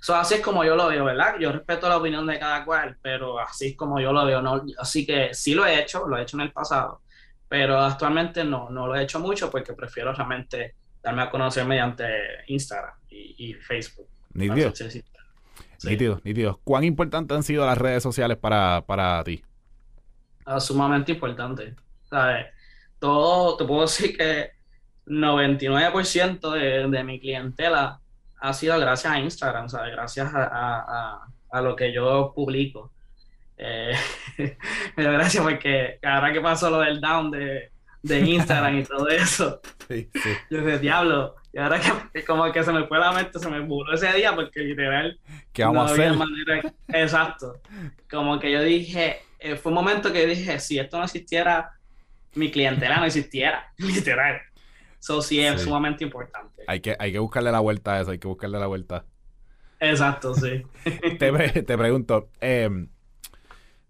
[0.00, 1.40] So, así es como yo lo veo, ¿verdad?
[1.40, 4.40] Yo respeto la opinión de cada cual, pero así es como yo lo veo.
[4.40, 4.62] ¿no?
[4.78, 7.00] Así que sí lo he hecho, lo he hecho en el pasado,
[7.48, 12.06] pero actualmente no, no lo he hecho mucho porque prefiero realmente darme a conocer mediante
[12.46, 14.06] Instagram y, Facebook.
[14.34, 14.80] Ni Dios.
[15.90, 16.60] Nítido, nítido.
[16.64, 19.42] ¿Cuán importantes han sido las redes sociales para, para ti?
[20.44, 21.74] Ah, sumamente importante.
[22.04, 22.46] ¿Sabes?
[22.98, 24.50] Todo, te puedo decir que
[25.06, 28.00] 99% de, de mi clientela
[28.40, 29.92] ha sido gracias a Instagram, ¿sabes?
[29.92, 32.92] Gracias a, a, a lo que yo publico.
[33.58, 33.92] Eh,
[34.96, 37.70] me da gracia porque ahora que pasó lo del down de,
[38.06, 40.30] de Instagram y todo eso, sí, sí.
[40.50, 41.80] yo decía, diablo, y ahora
[42.12, 45.18] que como que se me fue la mente, se me burló ese día porque literal...
[45.54, 46.14] ¿Qué vamos a hacer?
[46.88, 47.62] Exacto.
[48.10, 51.72] Como que yo dije, eh, fue un momento que dije, si esto no existiera,
[52.34, 54.38] mi clientela no existiera, literal.
[55.00, 56.62] Eso sí es sumamente importante.
[56.66, 59.06] Hay que, hay que buscarle la vuelta a eso, hay que buscarle la vuelta.
[59.80, 60.62] Exacto, sí.
[61.18, 62.86] te, te pregunto, eh,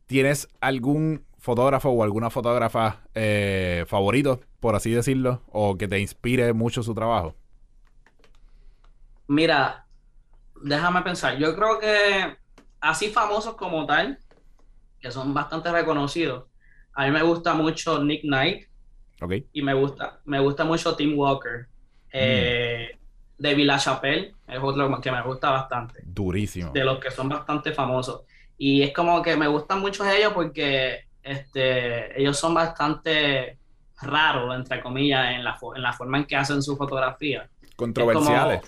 [0.07, 6.53] ¿tienes algún fotógrafo o alguna fotógrafa eh, favorito, por así decirlo, o que te inspire
[6.53, 7.37] mucho su trabajo?
[9.29, 9.87] Mira,
[10.61, 11.39] déjame pensar.
[11.39, 12.37] Yo creo que
[12.81, 14.19] así famosos como tal,
[15.01, 16.47] que son bastante reconocidos.
[16.93, 18.67] A mí me gusta mucho Nick Knight.
[19.21, 19.47] Okay.
[19.53, 21.69] Y me gusta, me gusta mucho Tim Walker.
[22.13, 22.99] Eh, mm.
[23.39, 26.01] David LaChapelle es otro que me gusta bastante.
[26.05, 26.73] Durísimo.
[26.73, 28.23] De los que son bastante famosos.
[28.59, 33.59] Y es como que me gustan mucho ellos porque este, ellos son bastante
[34.01, 37.49] raro, entre comillas, en la, en la forma en que hacen su fotografía.
[37.75, 38.61] Controversiales.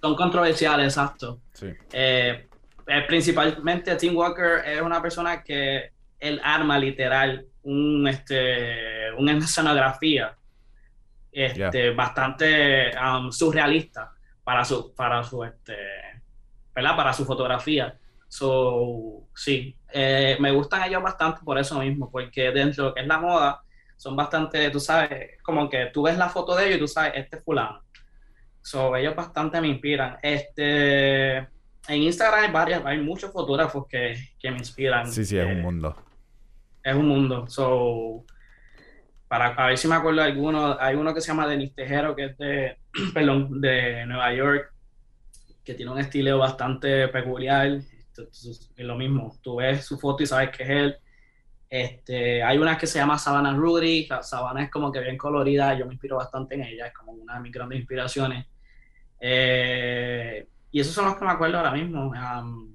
[0.00, 1.40] son controversiales, exacto.
[1.52, 1.68] Sí.
[1.92, 2.48] Eh,
[2.86, 10.36] eh, principalmente Tim Walker es una persona que él arma literal un, este, una escenografía
[11.30, 14.12] este, bastante um, surrealista
[14.44, 15.76] para su, para su, este,
[16.74, 16.96] ¿verdad?
[16.96, 17.96] Para su fotografía.
[18.32, 23.02] So, sí, eh, me gustan ellos bastante por eso mismo, porque dentro de lo que
[23.02, 23.62] es la moda,
[23.98, 27.12] son bastante, tú sabes, como que tú ves la foto de ellos y tú sabes,
[27.16, 27.82] este es fulano.
[28.62, 30.16] So, ellos bastante me inspiran.
[30.22, 31.48] Este, en
[31.88, 35.12] Instagram hay varias, hay muchos fotógrafos que, que me inspiran.
[35.12, 35.94] Sí, sí, es un eh, mundo.
[36.82, 37.46] Es un mundo.
[37.48, 38.24] So,
[39.28, 42.16] para a ver si me acuerdo de alguno, hay uno que se llama Denis Tejero,
[42.16, 42.78] que es de,
[43.12, 44.72] perdón, de Nueva York,
[45.62, 47.82] que tiene un estilo bastante peculiar.
[48.16, 50.96] Es lo mismo, tú ves su foto y sabes que es él.
[51.68, 55.72] Este, hay una que se llama Savannah Rudy, la Savannah es como que bien colorida,
[55.78, 58.46] yo me inspiro bastante en ella, es como una de mis grandes inspiraciones.
[59.18, 62.10] Eh, y esos son los que me acuerdo ahora mismo.
[62.10, 62.74] Um,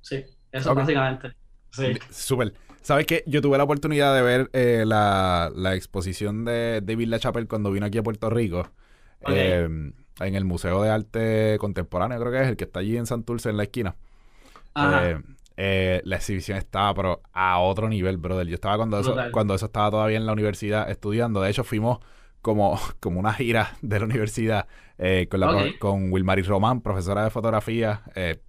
[0.00, 1.34] sí, eso básicamente.
[1.70, 1.94] Sí.
[2.10, 2.52] Súper.
[2.82, 3.24] ¿Sabes qué?
[3.26, 7.96] Yo tuve la oportunidad de ver eh, la, exposición de David LaChapelle cuando vino aquí
[7.96, 8.70] a Puerto Rico.
[9.26, 9.66] Eh,
[10.20, 13.48] en el Museo de Arte Contemporáneo, creo que es el que está allí en Santurce,
[13.48, 13.96] en la esquina.
[15.56, 18.46] Eh, la exhibición estaba, pero a otro nivel, brother.
[18.46, 21.40] Yo estaba cuando eso, cuando eso estaba todavía en la universidad estudiando.
[21.40, 21.98] De hecho, fuimos
[22.42, 24.66] como, como una gira de la universidad
[25.30, 28.02] con, la, con Wilmary Román, profesora de fotografía,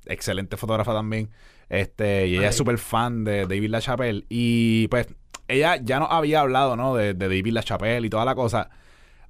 [0.06, 1.30] excelente fotógrafa también.
[1.70, 4.26] Este, y ella es súper fan de David LaChapelle.
[4.30, 5.08] Y pues,
[5.48, 6.96] ella ya nos había hablado, ¿no?
[6.96, 8.70] De, de David LaChapelle y toda la cosa.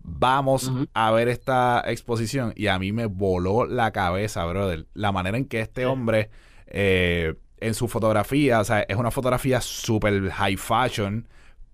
[0.01, 2.53] Vamos a ver esta exposición.
[2.55, 4.85] Y a mí me voló la cabeza, brother.
[4.93, 6.29] La manera en que este hombre,
[6.77, 11.25] eh, en su fotografía, o sea, es una fotografía súper high fashion,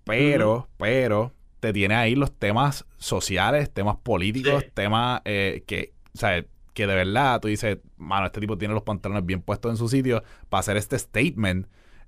[0.04, 6.46] pero, pero, te tiene ahí los temas sociales, temas políticos, temas eh, que, o sea,
[6.76, 9.90] que de verdad tú dices, mano, este tipo tiene los pantalones bien puestos en su
[9.90, 11.66] sitio para hacer este statement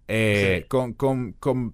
[0.08, 1.74] eh, con, con, con,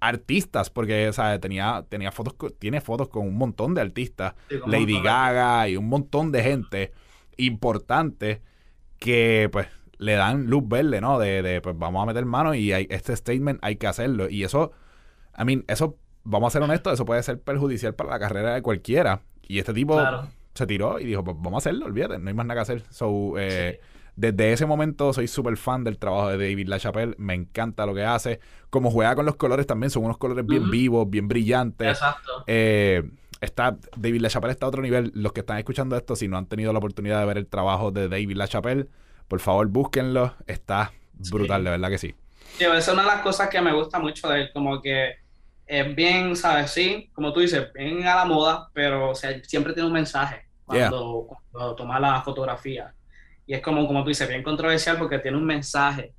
[0.00, 4.34] artistas, porque, o sea, tenía, tenía fotos, tiene fotos con un montón de artistas,
[4.66, 6.92] Lady Gaga y un montón de gente
[7.38, 8.42] importante
[8.98, 9.66] que, pues,
[9.98, 11.18] le dan luz verde, ¿no?
[11.18, 14.28] De, de pues, vamos a meter mano y hay, este statement hay que hacerlo.
[14.28, 14.72] Y eso,
[15.38, 18.62] I mean, eso, vamos a ser honestos, eso puede ser perjudicial para la carrera de
[18.62, 19.22] cualquiera.
[19.42, 20.00] Y este tipo
[20.54, 22.82] se tiró y dijo, pues vamos a hacerlo, olvídate, no hay más nada que hacer.
[22.90, 23.80] So, eh,
[24.16, 28.04] Desde ese momento soy súper fan del trabajo de David LaChapelle, me encanta lo que
[28.04, 28.40] hace.
[28.68, 31.88] Como juega con los colores también, son unos colores bien vivos, bien brillantes.
[31.88, 32.44] Exacto.
[32.46, 33.08] Eh,
[33.40, 35.12] está, David LaChapelle está a otro nivel.
[35.14, 37.92] Los que están escuchando esto, si no han tenido la oportunidad de ver el trabajo
[37.92, 38.88] de David LaChapelle,
[39.28, 40.34] por favor búsquenlo.
[40.46, 40.92] Está
[41.30, 42.14] brutal, de verdad que sí.
[42.56, 45.16] Sí, esa es una de las cosas que me gusta mucho de él, como que
[45.66, 46.70] es bien, ¿sabes?
[46.70, 51.28] Sí, como tú dices, bien a la moda, pero siempre tiene un mensaje cuando,
[51.76, 52.94] toma la fotografía.
[53.46, 56.14] Y es como, como tú dices, bien controversial porque tiene un mensaje.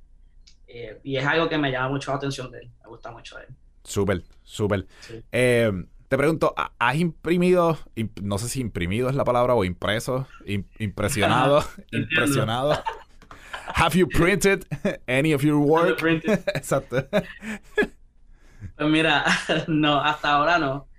[0.66, 2.70] Eh, y es algo que me llama mucho la atención de él.
[2.82, 3.56] Me gusta mucho de él.
[3.82, 4.86] Súper, súper.
[5.32, 5.72] Eh,
[6.10, 7.78] te pregunto, ¿has imprimido,
[8.20, 10.26] no sé si imprimido es la palabra o impreso,
[10.80, 12.82] impresionado, impresionado?
[13.76, 14.66] Have you printed
[15.06, 16.02] any of your work?
[16.54, 17.06] Exacto.
[18.76, 19.24] Pues mira,
[19.68, 20.90] no, hasta ahora no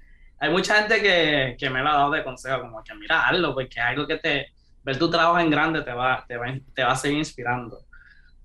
[0.42, 3.54] hay mucha gente que, que, me lo ha dado de consejo, como que mira, hazlo,
[3.54, 4.48] porque es algo que te,
[4.82, 7.78] ver tu trabajo en grande te va, te va, te va a seguir inspirando.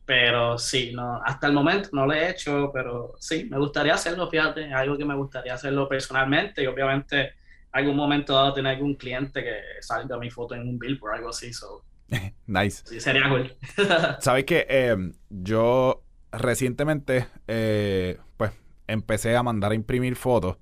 [0.07, 4.31] Pero sí, no, hasta el momento no lo he hecho, pero sí, me gustaría hacerlo,
[4.31, 7.35] fíjate, algo que me gustaría hacerlo personalmente y obviamente
[7.73, 11.29] algún momento dado tener algún cliente que salga mi foto en un billboard o algo
[11.31, 11.53] así.
[11.53, 11.85] So.
[12.47, 12.83] nice.
[12.87, 13.53] Sí, sería cool.
[14.21, 18.53] Sabes que em, yo recientemente, eh, pues,
[18.87, 20.57] empecé a mandar a imprimir fotos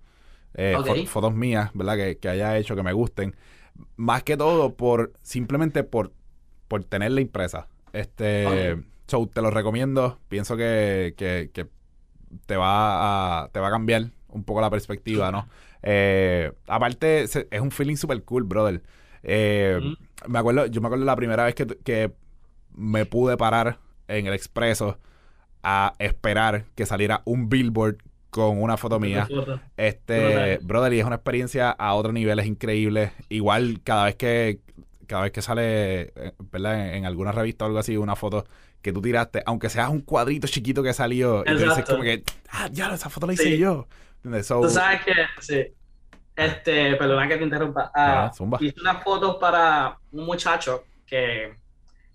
[0.54, 0.76] eh,
[1.06, 1.96] fotos mías, ¿verdad?
[2.20, 3.36] Que, haya hecho que me gusten.
[3.96, 6.12] Más que todo por simplemente por,
[6.68, 7.68] por tenerla impresa.
[7.92, 8.76] Este,
[9.06, 10.18] te lo recomiendo.
[10.28, 11.14] Pienso que,
[12.46, 15.48] te va a te va a cambiar un poco la perspectiva, ¿no?
[15.82, 18.82] Eh, aparte, es un feeling super cool, brother.
[19.22, 19.80] Eh,
[20.26, 22.12] me acuerdo, yo me acuerdo la primera vez que, que
[22.74, 23.78] me pude parar
[24.08, 24.98] en el expreso
[25.62, 27.98] a esperar que saliera un billboard
[28.30, 29.28] con una foto mía.
[29.76, 33.12] Este, brother, y es una experiencia a otro nivel, es increíble.
[33.28, 34.58] Igual cada vez que
[35.06, 36.96] cada vez que sale, eh, ¿verdad?
[36.96, 38.44] En, alguna revista o algo así, una foto
[38.84, 42.22] que tú tiraste, aunque seas un cuadrito chiquito que salió, y te dices como que,
[42.50, 43.88] ah, ya, esa foto la hice yo.
[44.22, 45.64] tú sabes que, sí.
[46.36, 47.90] Este, perdona que te interrumpa.
[47.94, 48.30] Ah,
[48.60, 51.54] hice unas fotos para un muchacho que,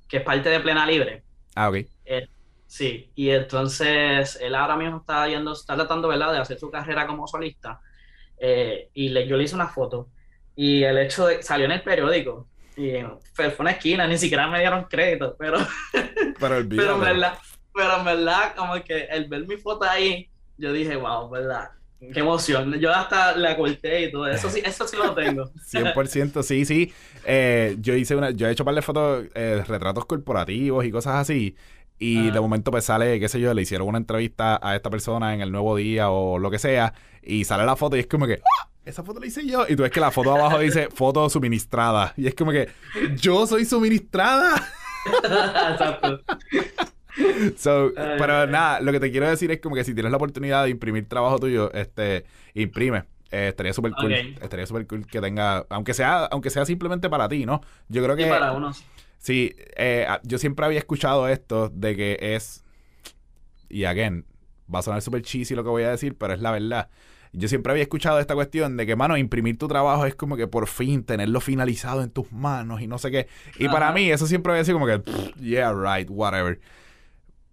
[0.07, 1.23] que es parte de Plena Libre.
[1.55, 1.77] Ah, ok.
[2.67, 7.07] Sí, y entonces él ahora mismo está yendo, está tratando, ¿verdad?, de hacer su carrera
[7.07, 7.79] como solista.
[8.37, 10.07] eh, y le, yo le hice una foto
[10.55, 12.47] y el hecho de salió en el periódico
[12.77, 12.93] y
[13.33, 15.57] fue una esquina, ni siquiera me dieron crédito, pero
[16.39, 17.37] pero, pero en verdad,
[17.73, 22.21] pero en verdad como que el ver mi foto ahí, yo dije, wow, verdad, Qué
[22.21, 22.79] emoción.
[22.79, 24.25] Yo hasta la corté y todo.
[24.27, 25.51] Eso sí, eso sí lo tengo.
[25.71, 26.93] 100%, sí, sí.
[27.25, 30.91] Eh, yo hice una, yo he hecho un par de fotos, eh, retratos corporativos y
[30.91, 31.55] cosas así.
[32.01, 35.33] Y de momento pues sale, qué sé yo, le hicieron una entrevista a esta persona
[35.33, 36.93] en el nuevo día o lo que sea.
[37.21, 38.69] Y sale la foto y es como que, ¡Ah!
[38.89, 39.65] Esa foto la hice yo.
[39.67, 42.13] Y tú ves que la foto abajo dice foto suministrada.
[42.17, 42.69] Y es como que,
[43.15, 44.55] yo soy suministrada.
[45.71, 46.21] Exacto.
[47.57, 50.63] So, pero nada, lo que te quiero decir es como que si tienes la oportunidad
[50.63, 52.23] de imprimir trabajo tuyo, este,
[52.53, 53.03] imprime.
[53.31, 54.13] Eh, estaría súper cool.
[54.13, 57.61] Estaría súper cool que tenga, aunque sea, aunque sea simplemente para ti, ¿no?
[57.89, 58.27] Yo creo que.
[58.27, 58.71] para uno.
[59.17, 62.63] Sí, eh, yo siempre había escuchado esto de que es.
[63.67, 64.25] Y again,
[64.73, 66.89] va a sonar súper cheesy lo que voy a decir, pero es la verdad.
[67.31, 70.47] Yo siempre había escuchado esta cuestión de que, mano, imprimir tu trabajo es como que
[70.47, 73.27] por fin tenerlo finalizado en tus manos y no sé qué.
[73.57, 75.01] Y para mí, eso siempre había sido como que,
[75.39, 76.59] yeah, right, whatever.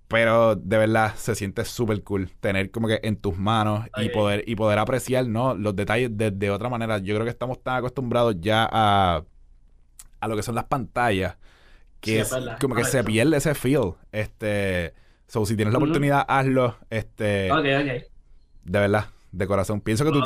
[0.09, 4.45] Pero de verdad se siente súper cool tener como que en tus manos y poder
[4.47, 5.55] y poder apreciar ¿no?
[5.55, 6.99] los detalles de, otra manera.
[6.99, 9.25] Yo creo que estamos tan acostumbrados ya a,
[10.21, 11.37] a lo que son las pantallas
[12.01, 13.95] que es, como que se pierde ese feel.
[14.13, 14.95] Este,
[15.27, 16.77] so, si tienes la oportunidad, hazlo.
[16.91, 17.49] Este,
[18.65, 19.81] De verdad, de corazón.
[19.81, 20.23] Pienso que tú.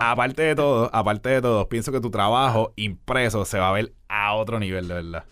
[0.00, 3.92] Aparte de todo, aparte de todo, pienso que tu trabajo impreso se va a ver
[4.08, 5.24] a otro nivel, de verdad.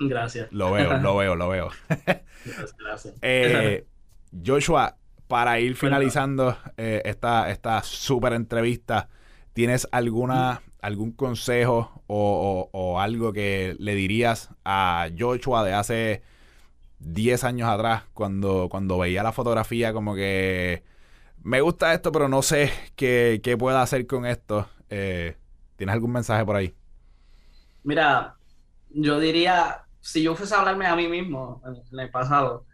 [0.00, 0.48] Gracias.
[0.52, 1.70] Lo veo, lo veo, lo veo.
[2.78, 3.14] Gracias.
[3.22, 3.84] Eh,
[4.44, 9.08] Joshua, para ir finalizando eh, esta, esta súper entrevista,
[9.52, 16.22] ¿tienes alguna, algún consejo o, algo que le dirías a Joshua de hace
[17.00, 20.82] 10 años atrás, cuando, cuando veía la fotografía como que
[21.42, 24.68] me gusta esto, pero no sé qué, qué pueda hacer con esto?
[24.90, 25.36] Eh,
[25.76, 26.74] ¿Tienes algún mensaje por ahí?
[27.84, 28.36] Mira,
[28.90, 32.66] yo diría si yo fuese a hablarme a mí mismo en, el pasado,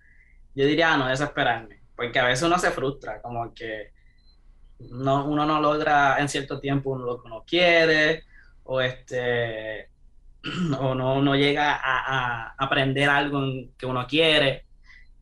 [0.55, 3.93] yo diría no desesperarme, porque a veces uno se frustra, como que
[4.79, 8.25] no, uno no logra en cierto tiempo lo que uno quiere,
[8.65, 9.89] o este
[10.79, 13.41] o no, no llega a, aprender algo
[13.77, 14.67] que uno quiere,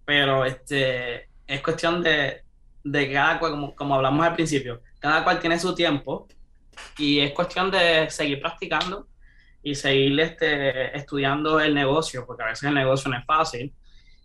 [0.05, 2.43] pero este es cuestión de,
[2.85, 6.29] de cada cual, como, como hablamos al principio, cada cual tiene su tiempo
[6.99, 9.07] y es cuestión de seguir practicando
[9.63, 13.73] y seguir este, estudiando el negocio, porque a veces el negocio no es fácil,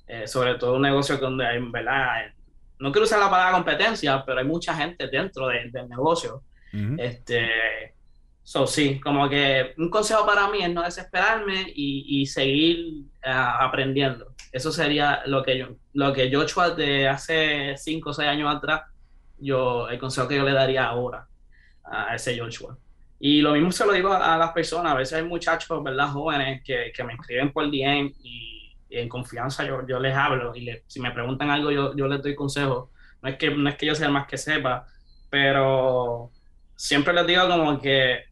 [0.08, 2.34] eh, sobre todo un negocio donde hay, ¿verdad?
[2.80, 6.44] No quiero usar la palabra competencia, pero hay mucha gente dentro del negocio.
[6.98, 7.96] Este,
[8.44, 13.32] so, sí, como que un consejo para mí es no desesperarme y, y seguir eh,
[13.32, 14.36] aprendiendo.
[14.52, 18.82] Eso sería lo que yo, lo que hecho de hace 5 o 6 años atrás,
[19.40, 21.28] yo, el consejo que yo le daría ahora
[21.84, 22.78] a ese Joshua.
[23.20, 26.10] Y lo mismo se lo digo a, las personas, a veces hay muchachos, ¿verdad?
[26.10, 28.54] Jóvenes que, que me escriben por DM y,
[28.90, 32.36] en confianza yo, yo, les hablo y si me preguntan algo yo, yo les doy
[32.36, 32.92] consejo.
[33.22, 34.86] No es, que, no es que yo sea el más que sepa,
[35.30, 36.32] pero
[36.76, 38.24] siempre les digo como que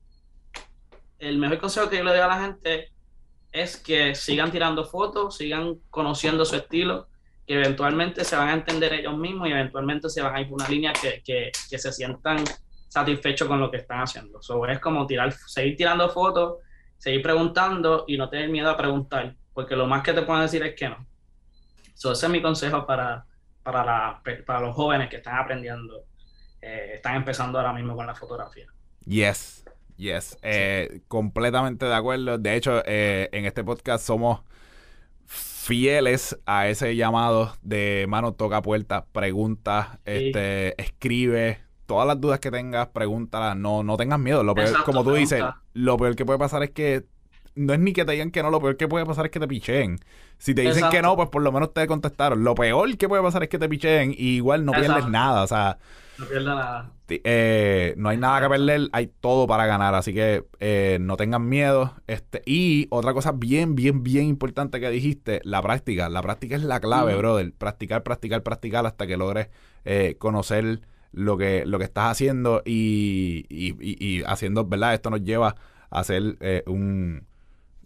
[1.19, 2.91] el mejor consejo que yo le doy a la gente
[3.55, 7.07] es que sigan tirando fotos, sigan conociendo su estilo,
[7.47, 10.61] que eventualmente se van a entender ellos mismos y eventualmente se van a ir por
[10.61, 12.43] una línea que, que, que se sientan
[12.87, 14.41] satisfecho con lo que están haciendo.
[14.41, 16.59] So, es como tirar, seguir tirando fotos,
[16.97, 20.63] seguir preguntando y no tener miedo a preguntar, porque lo más que te pueden decir
[20.63, 21.05] es que no.
[21.93, 23.25] So, ese es mi consejo para,
[23.63, 26.05] para, la, para los jóvenes que están aprendiendo,
[26.61, 28.67] eh, están empezando ahora mismo con la fotografía.
[29.05, 29.64] Yes,
[29.97, 32.37] yes, eh, completamente de acuerdo.
[32.37, 34.41] De hecho, eh, en este podcast somos
[35.25, 42.51] fieles a ese llamado de mano toca puerta, pregunta, este, escribe, todas las dudas que
[42.51, 44.43] tengas, pregúntalas, no, no tengas miedo.
[44.43, 45.43] Lo peor, como tú dices,
[45.73, 47.05] lo peor que puede pasar es que
[47.55, 49.39] no es ni que te digan que no, lo peor que puede pasar es que
[49.39, 49.99] te picheen.
[50.37, 52.43] Si te dicen que no, pues por lo menos te contestaron.
[52.43, 55.47] Lo peor que puede pasar es que te picheen y igual no pierdes nada, o
[55.47, 55.77] sea...
[56.17, 56.91] No pierdes nada.
[57.07, 61.47] Eh, no hay nada que perder, hay todo para ganar, así que eh, no tengan
[61.47, 61.93] miedo.
[62.07, 66.09] Este, y otra cosa bien, bien, bien importante que dijiste, la práctica.
[66.09, 67.53] La práctica es la clave, brother.
[67.53, 69.49] Practicar, practicar, practicar hasta que logres
[69.85, 70.81] eh, conocer
[71.11, 74.93] lo que, lo que estás haciendo y, y, haciendo, ¿verdad?
[74.93, 75.55] Esto nos lleva
[75.89, 77.25] a hacer un...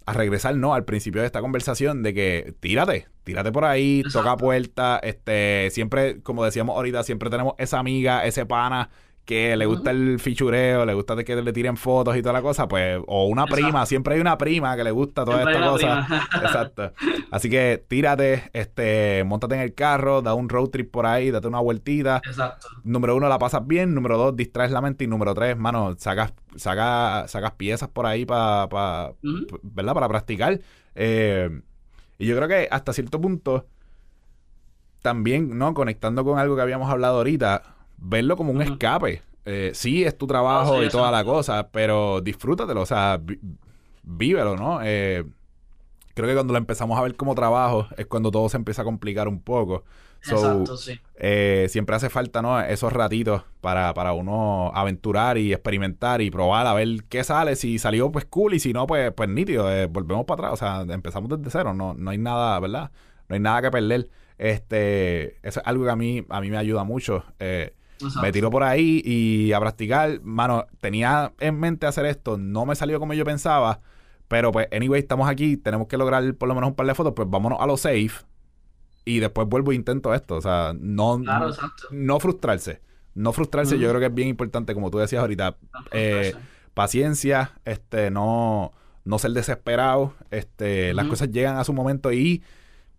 [0.10, 0.74] a regresar, ¿no?
[0.74, 6.22] Al principio de esta conversación de que tírate, tírate por ahí, toca puerta, este, siempre,
[6.22, 8.89] como decíamos ahorita, siempre tenemos esa amiga, ese pana
[9.30, 12.67] que le gusta el fichureo, le gusta que le tiren fotos y toda la cosa,
[12.67, 16.07] pues, o una prima, siempre hay una prima que le gusta toda esta cosa.
[16.41, 16.93] Exacto.
[17.30, 21.47] Así que tírate, este, montate en el carro, da un road trip por ahí, date
[21.47, 22.23] una vueltita.
[22.25, 22.69] Exacto.
[22.84, 23.93] Número uno, la pasas bien.
[23.93, 25.03] Número dos, distraes la mente.
[25.03, 29.13] Y número tres, mano, sacas, sacas, sacas piezas por ahí para,
[29.61, 29.93] ¿verdad?
[29.93, 30.59] Para practicar.
[30.95, 31.61] Eh,
[32.17, 33.67] y yo creo que hasta cierto punto,
[35.03, 35.75] también, ¿no?
[35.75, 39.22] Conectando con algo que habíamos hablado ahorita, verlo como un escape.
[39.45, 43.20] Eh, sí, es tu trabajo ah, y toda la cosa, pero disfrútatelo, o sea,
[44.04, 44.80] vívelo, ¿no?
[44.84, 45.26] Eh,
[46.14, 48.86] creo que cuando lo empezamos a ver como trabajo es cuando todo se empieza a
[48.86, 49.84] complicar un poco.
[50.22, 51.00] Exacto, sí.
[51.16, 52.60] Eh, siempre hace falta, ¿no?
[52.60, 57.56] Esos ratitos para, para uno aventurar y experimentar y probar a ver qué sale.
[57.56, 58.54] Si salió, pues cool.
[58.54, 59.64] Y si no, pues, pues nítido.
[59.89, 60.54] volvemos para atrás.
[60.54, 61.74] O sea, empezamos desde cero.
[61.74, 62.91] No, no hay nada, ¿verdad?
[63.30, 64.10] No hay nada que perder.
[64.38, 67.24] Este, eso es algo que a mí, a mí me ayuda mucho.
[67.39, 67.74] Eh,
[68.22, 70.22] me tiro por ahí y a practicar.
[70.22, 73.82] Mano, tenía en mente hacer esto, no me salió como yo pensaba.
[74.28, 77.14] Pero pues, anyway, estamos aquí, tenemos que lograr por lo menos un par de fotos,
[77.16, 78.12] pues vámonos a lo safe.
[79.04, 80.36] Y después vuelvo e intento esto.
[80.36, 82.82] O sea, no, no, frustrarse.
[83.16, 85.58] No frustrarse, yo creo que es bien importante, como tú decías ahorita.
[85.91, 86.36] Eh,
[86.76, 88.72] paciencia, este, no,
[89.04, 90.14] no ser desesperado.
[90.30, 92.43] Este, las cosas llegan a su momento y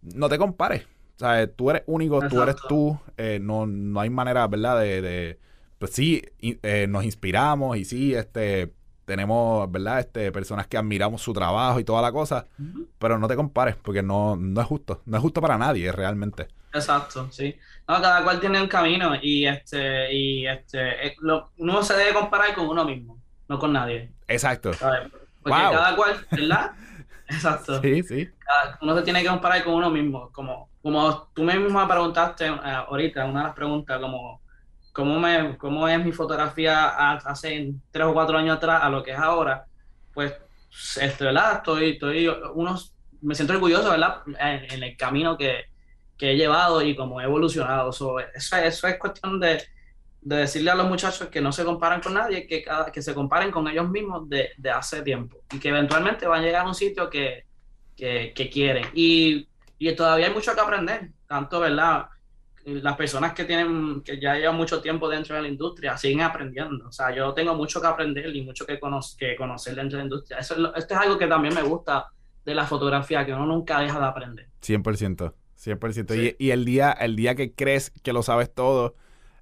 [0.03, 0.85] no te compares.
[1.21, 2.99] O sea, tú eres único, tú eres tú.
[3.19, 4.81] Eh, no, no hay manera, ¿verdad?
[4.81, 5.39] De,
[5.79, 8.73] pues sí, eh, nos inspiramos y sí, este,
[9.05, 10.01] tenemos, ¿verdad?
[10.01, 12.47] Este, personas que admiramos su trabajo y toda la cosa,
[12.99, 15.03] pero no te compares porque no, no es justo.
[15.05, 16.49] No es justo para nadie, realmente.
[16.73, 17.55] Exacto, sí.
[17.87, 21.17] No, cada cual tiene un camino y este, y este, eh,
[21.59, 24.11] uno se debe comparar con uno mismo, no con nadie.
[24.27, 24.71] Exacto.
[25.43, 26.71] Porque cada cual, ¿verdad?
[27.29, 27.79] Exacto.
[27.83, 28.31] Sí, sí.
[28.81, 30.31] uno se tiene que comparar con uno mismo.
[30.33, 34.41] Como, como tú mismo me preguntaste eh, ahorita, una de las preguntas, como
[34.93, 39.13] cómo, me, cómo es mi fotografía hace tres o cuatro años atrás a lo que
[39.13, 39.67] es ahora,
[40.13, 40.35] pues,
[41.01, 41.57] este, ¿verdad?
[41.57, 44.23] Estoy, estoy, unos, me siento orgulloso, ¿verdad?
[44.39, 45.65] En, el camino que,
[46.17, 47.91] que, he llevado y cómo he evolucionado.
[47.91, 49.63] eso, eso es cuestión de
[50.23, 53.15] de decirle a los muchachos que no se comparan con nadie, que, cada, que se
[53.15, 56.69] comparen con ellos mismos de, de, hace tiempo y que eventualmente van a llegar a
[56.69, 57.45] un sitio que,
[57.97, 58.87] que, que quieren.
[58.95, 59.49] Y,
[59.81, 62.07] y, todavía hay mucho que aprender, tanto, ¿verdad?
[62.65, 66.89] Las personas que tienen, que ya llevan mucho tiempo dentro de la industria, siguen aprendiendo.
[66.89, 68.79] O sea, yo tengo mucho que aprender y mucho que,
[69.19, 70.39] que conocer dentro de la industria.
[70.39, 72.09] Eso esto es algo que también me gusta
[72.45, 74.49] de la fotografía, que uno nunca deja de aprender.
[74.63, 76.37] 100%, 100%.
[76.39, 78.95] Y, y el, día, el día que crees que lo sabes todo,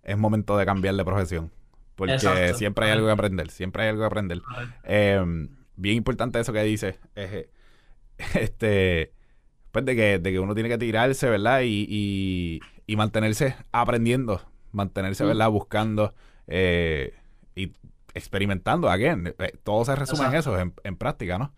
[0.05, 1.51] es momento de cambiar de profesión.
[1.99, 4.41] Porque siempre hay algo que aprender, siempre hay algo que aprender.
[4.85, 7.51] Em, bien importante eso que dice eh,
[8.35, 9.13] este,
[9.71, 11.61] pues de que, de que uno tiene que tirarse, ¿verdad?
[11.65, 14.43] Y, y, mantenerse aprendiendo,
[14.73, 15.27] mantenerse, mm.
[15.29, 15.51] ¿verdad?
[15.51, 16.15] Buscando
[16.47, 17.15] eh,
[17.55, 17.73] y
[18.15, 18.89] experimentando.
[18.91, 21.53] Again, eh, todo se resume en eso, en, en práctica, ¿no?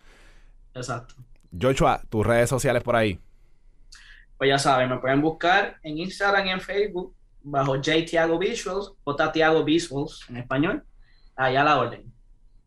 [0.75, 1.15] Exacto.
[1.59, 3.19] Joshua, tus redes sociales por ahí.
[4.39, 8.05] Pues ya saben, me pueden buscar en Instagram y en Facebook bajo J.
[8.07, 8.93] Tiago Visuals
[9.33, 10.85] Tiago Visuals en español,
[11.37, 12.13] allá a la orden.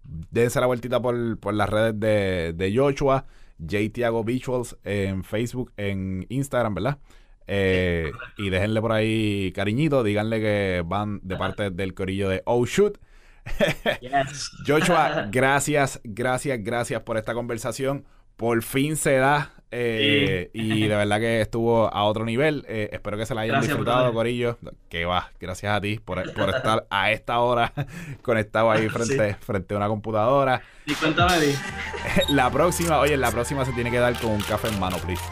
[0.04, 3.26] Dense la vueltita por, por las redes de, de Joshua,
[3.60, 3.89] J.
[3.91, 6.99] Tiago Visuals en Facebook, en Instagram, ¿verdad?
[7.47, 12.66] Eh, y déjenle por ahí cariñito, díganle que van de parte del corillo de Oh
[12.66, 12.97] Shoot.
[14.66, 18.06] Joshua, gracias, gracias, gracias por esta conversación.
[18.44, 22.66] Por fin se da eh, y de verdad que estuvo a otro nivel.
[22.68, 24.58] Eh, espero que se la hayan disfrutado, Corillo.
[24.89, 27.72] Que va, gracias a ti por, estar a esta hora
[28.22, 30.62] conectado ahí frente, frente a una computadora.
[30.86, 31.56] Y cuéntame, Di.
[32.34, 35.24] La próxima, oye, la próxima se tiene que dar con un café en mano, please.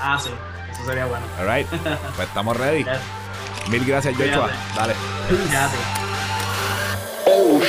[0.00, 0.30] Ah, sí,
[0.70, 1.26] eso sería bueno.
[1.38, 1.66] Alright,
[2.16, 2.86] pues estamos ready.
[3.70, 4.48] Mil gracias, Joshua.
[4.74, 4.94] Dale.
[5.50, 5.82] Gracias.
[7.26, 7.60] Oh,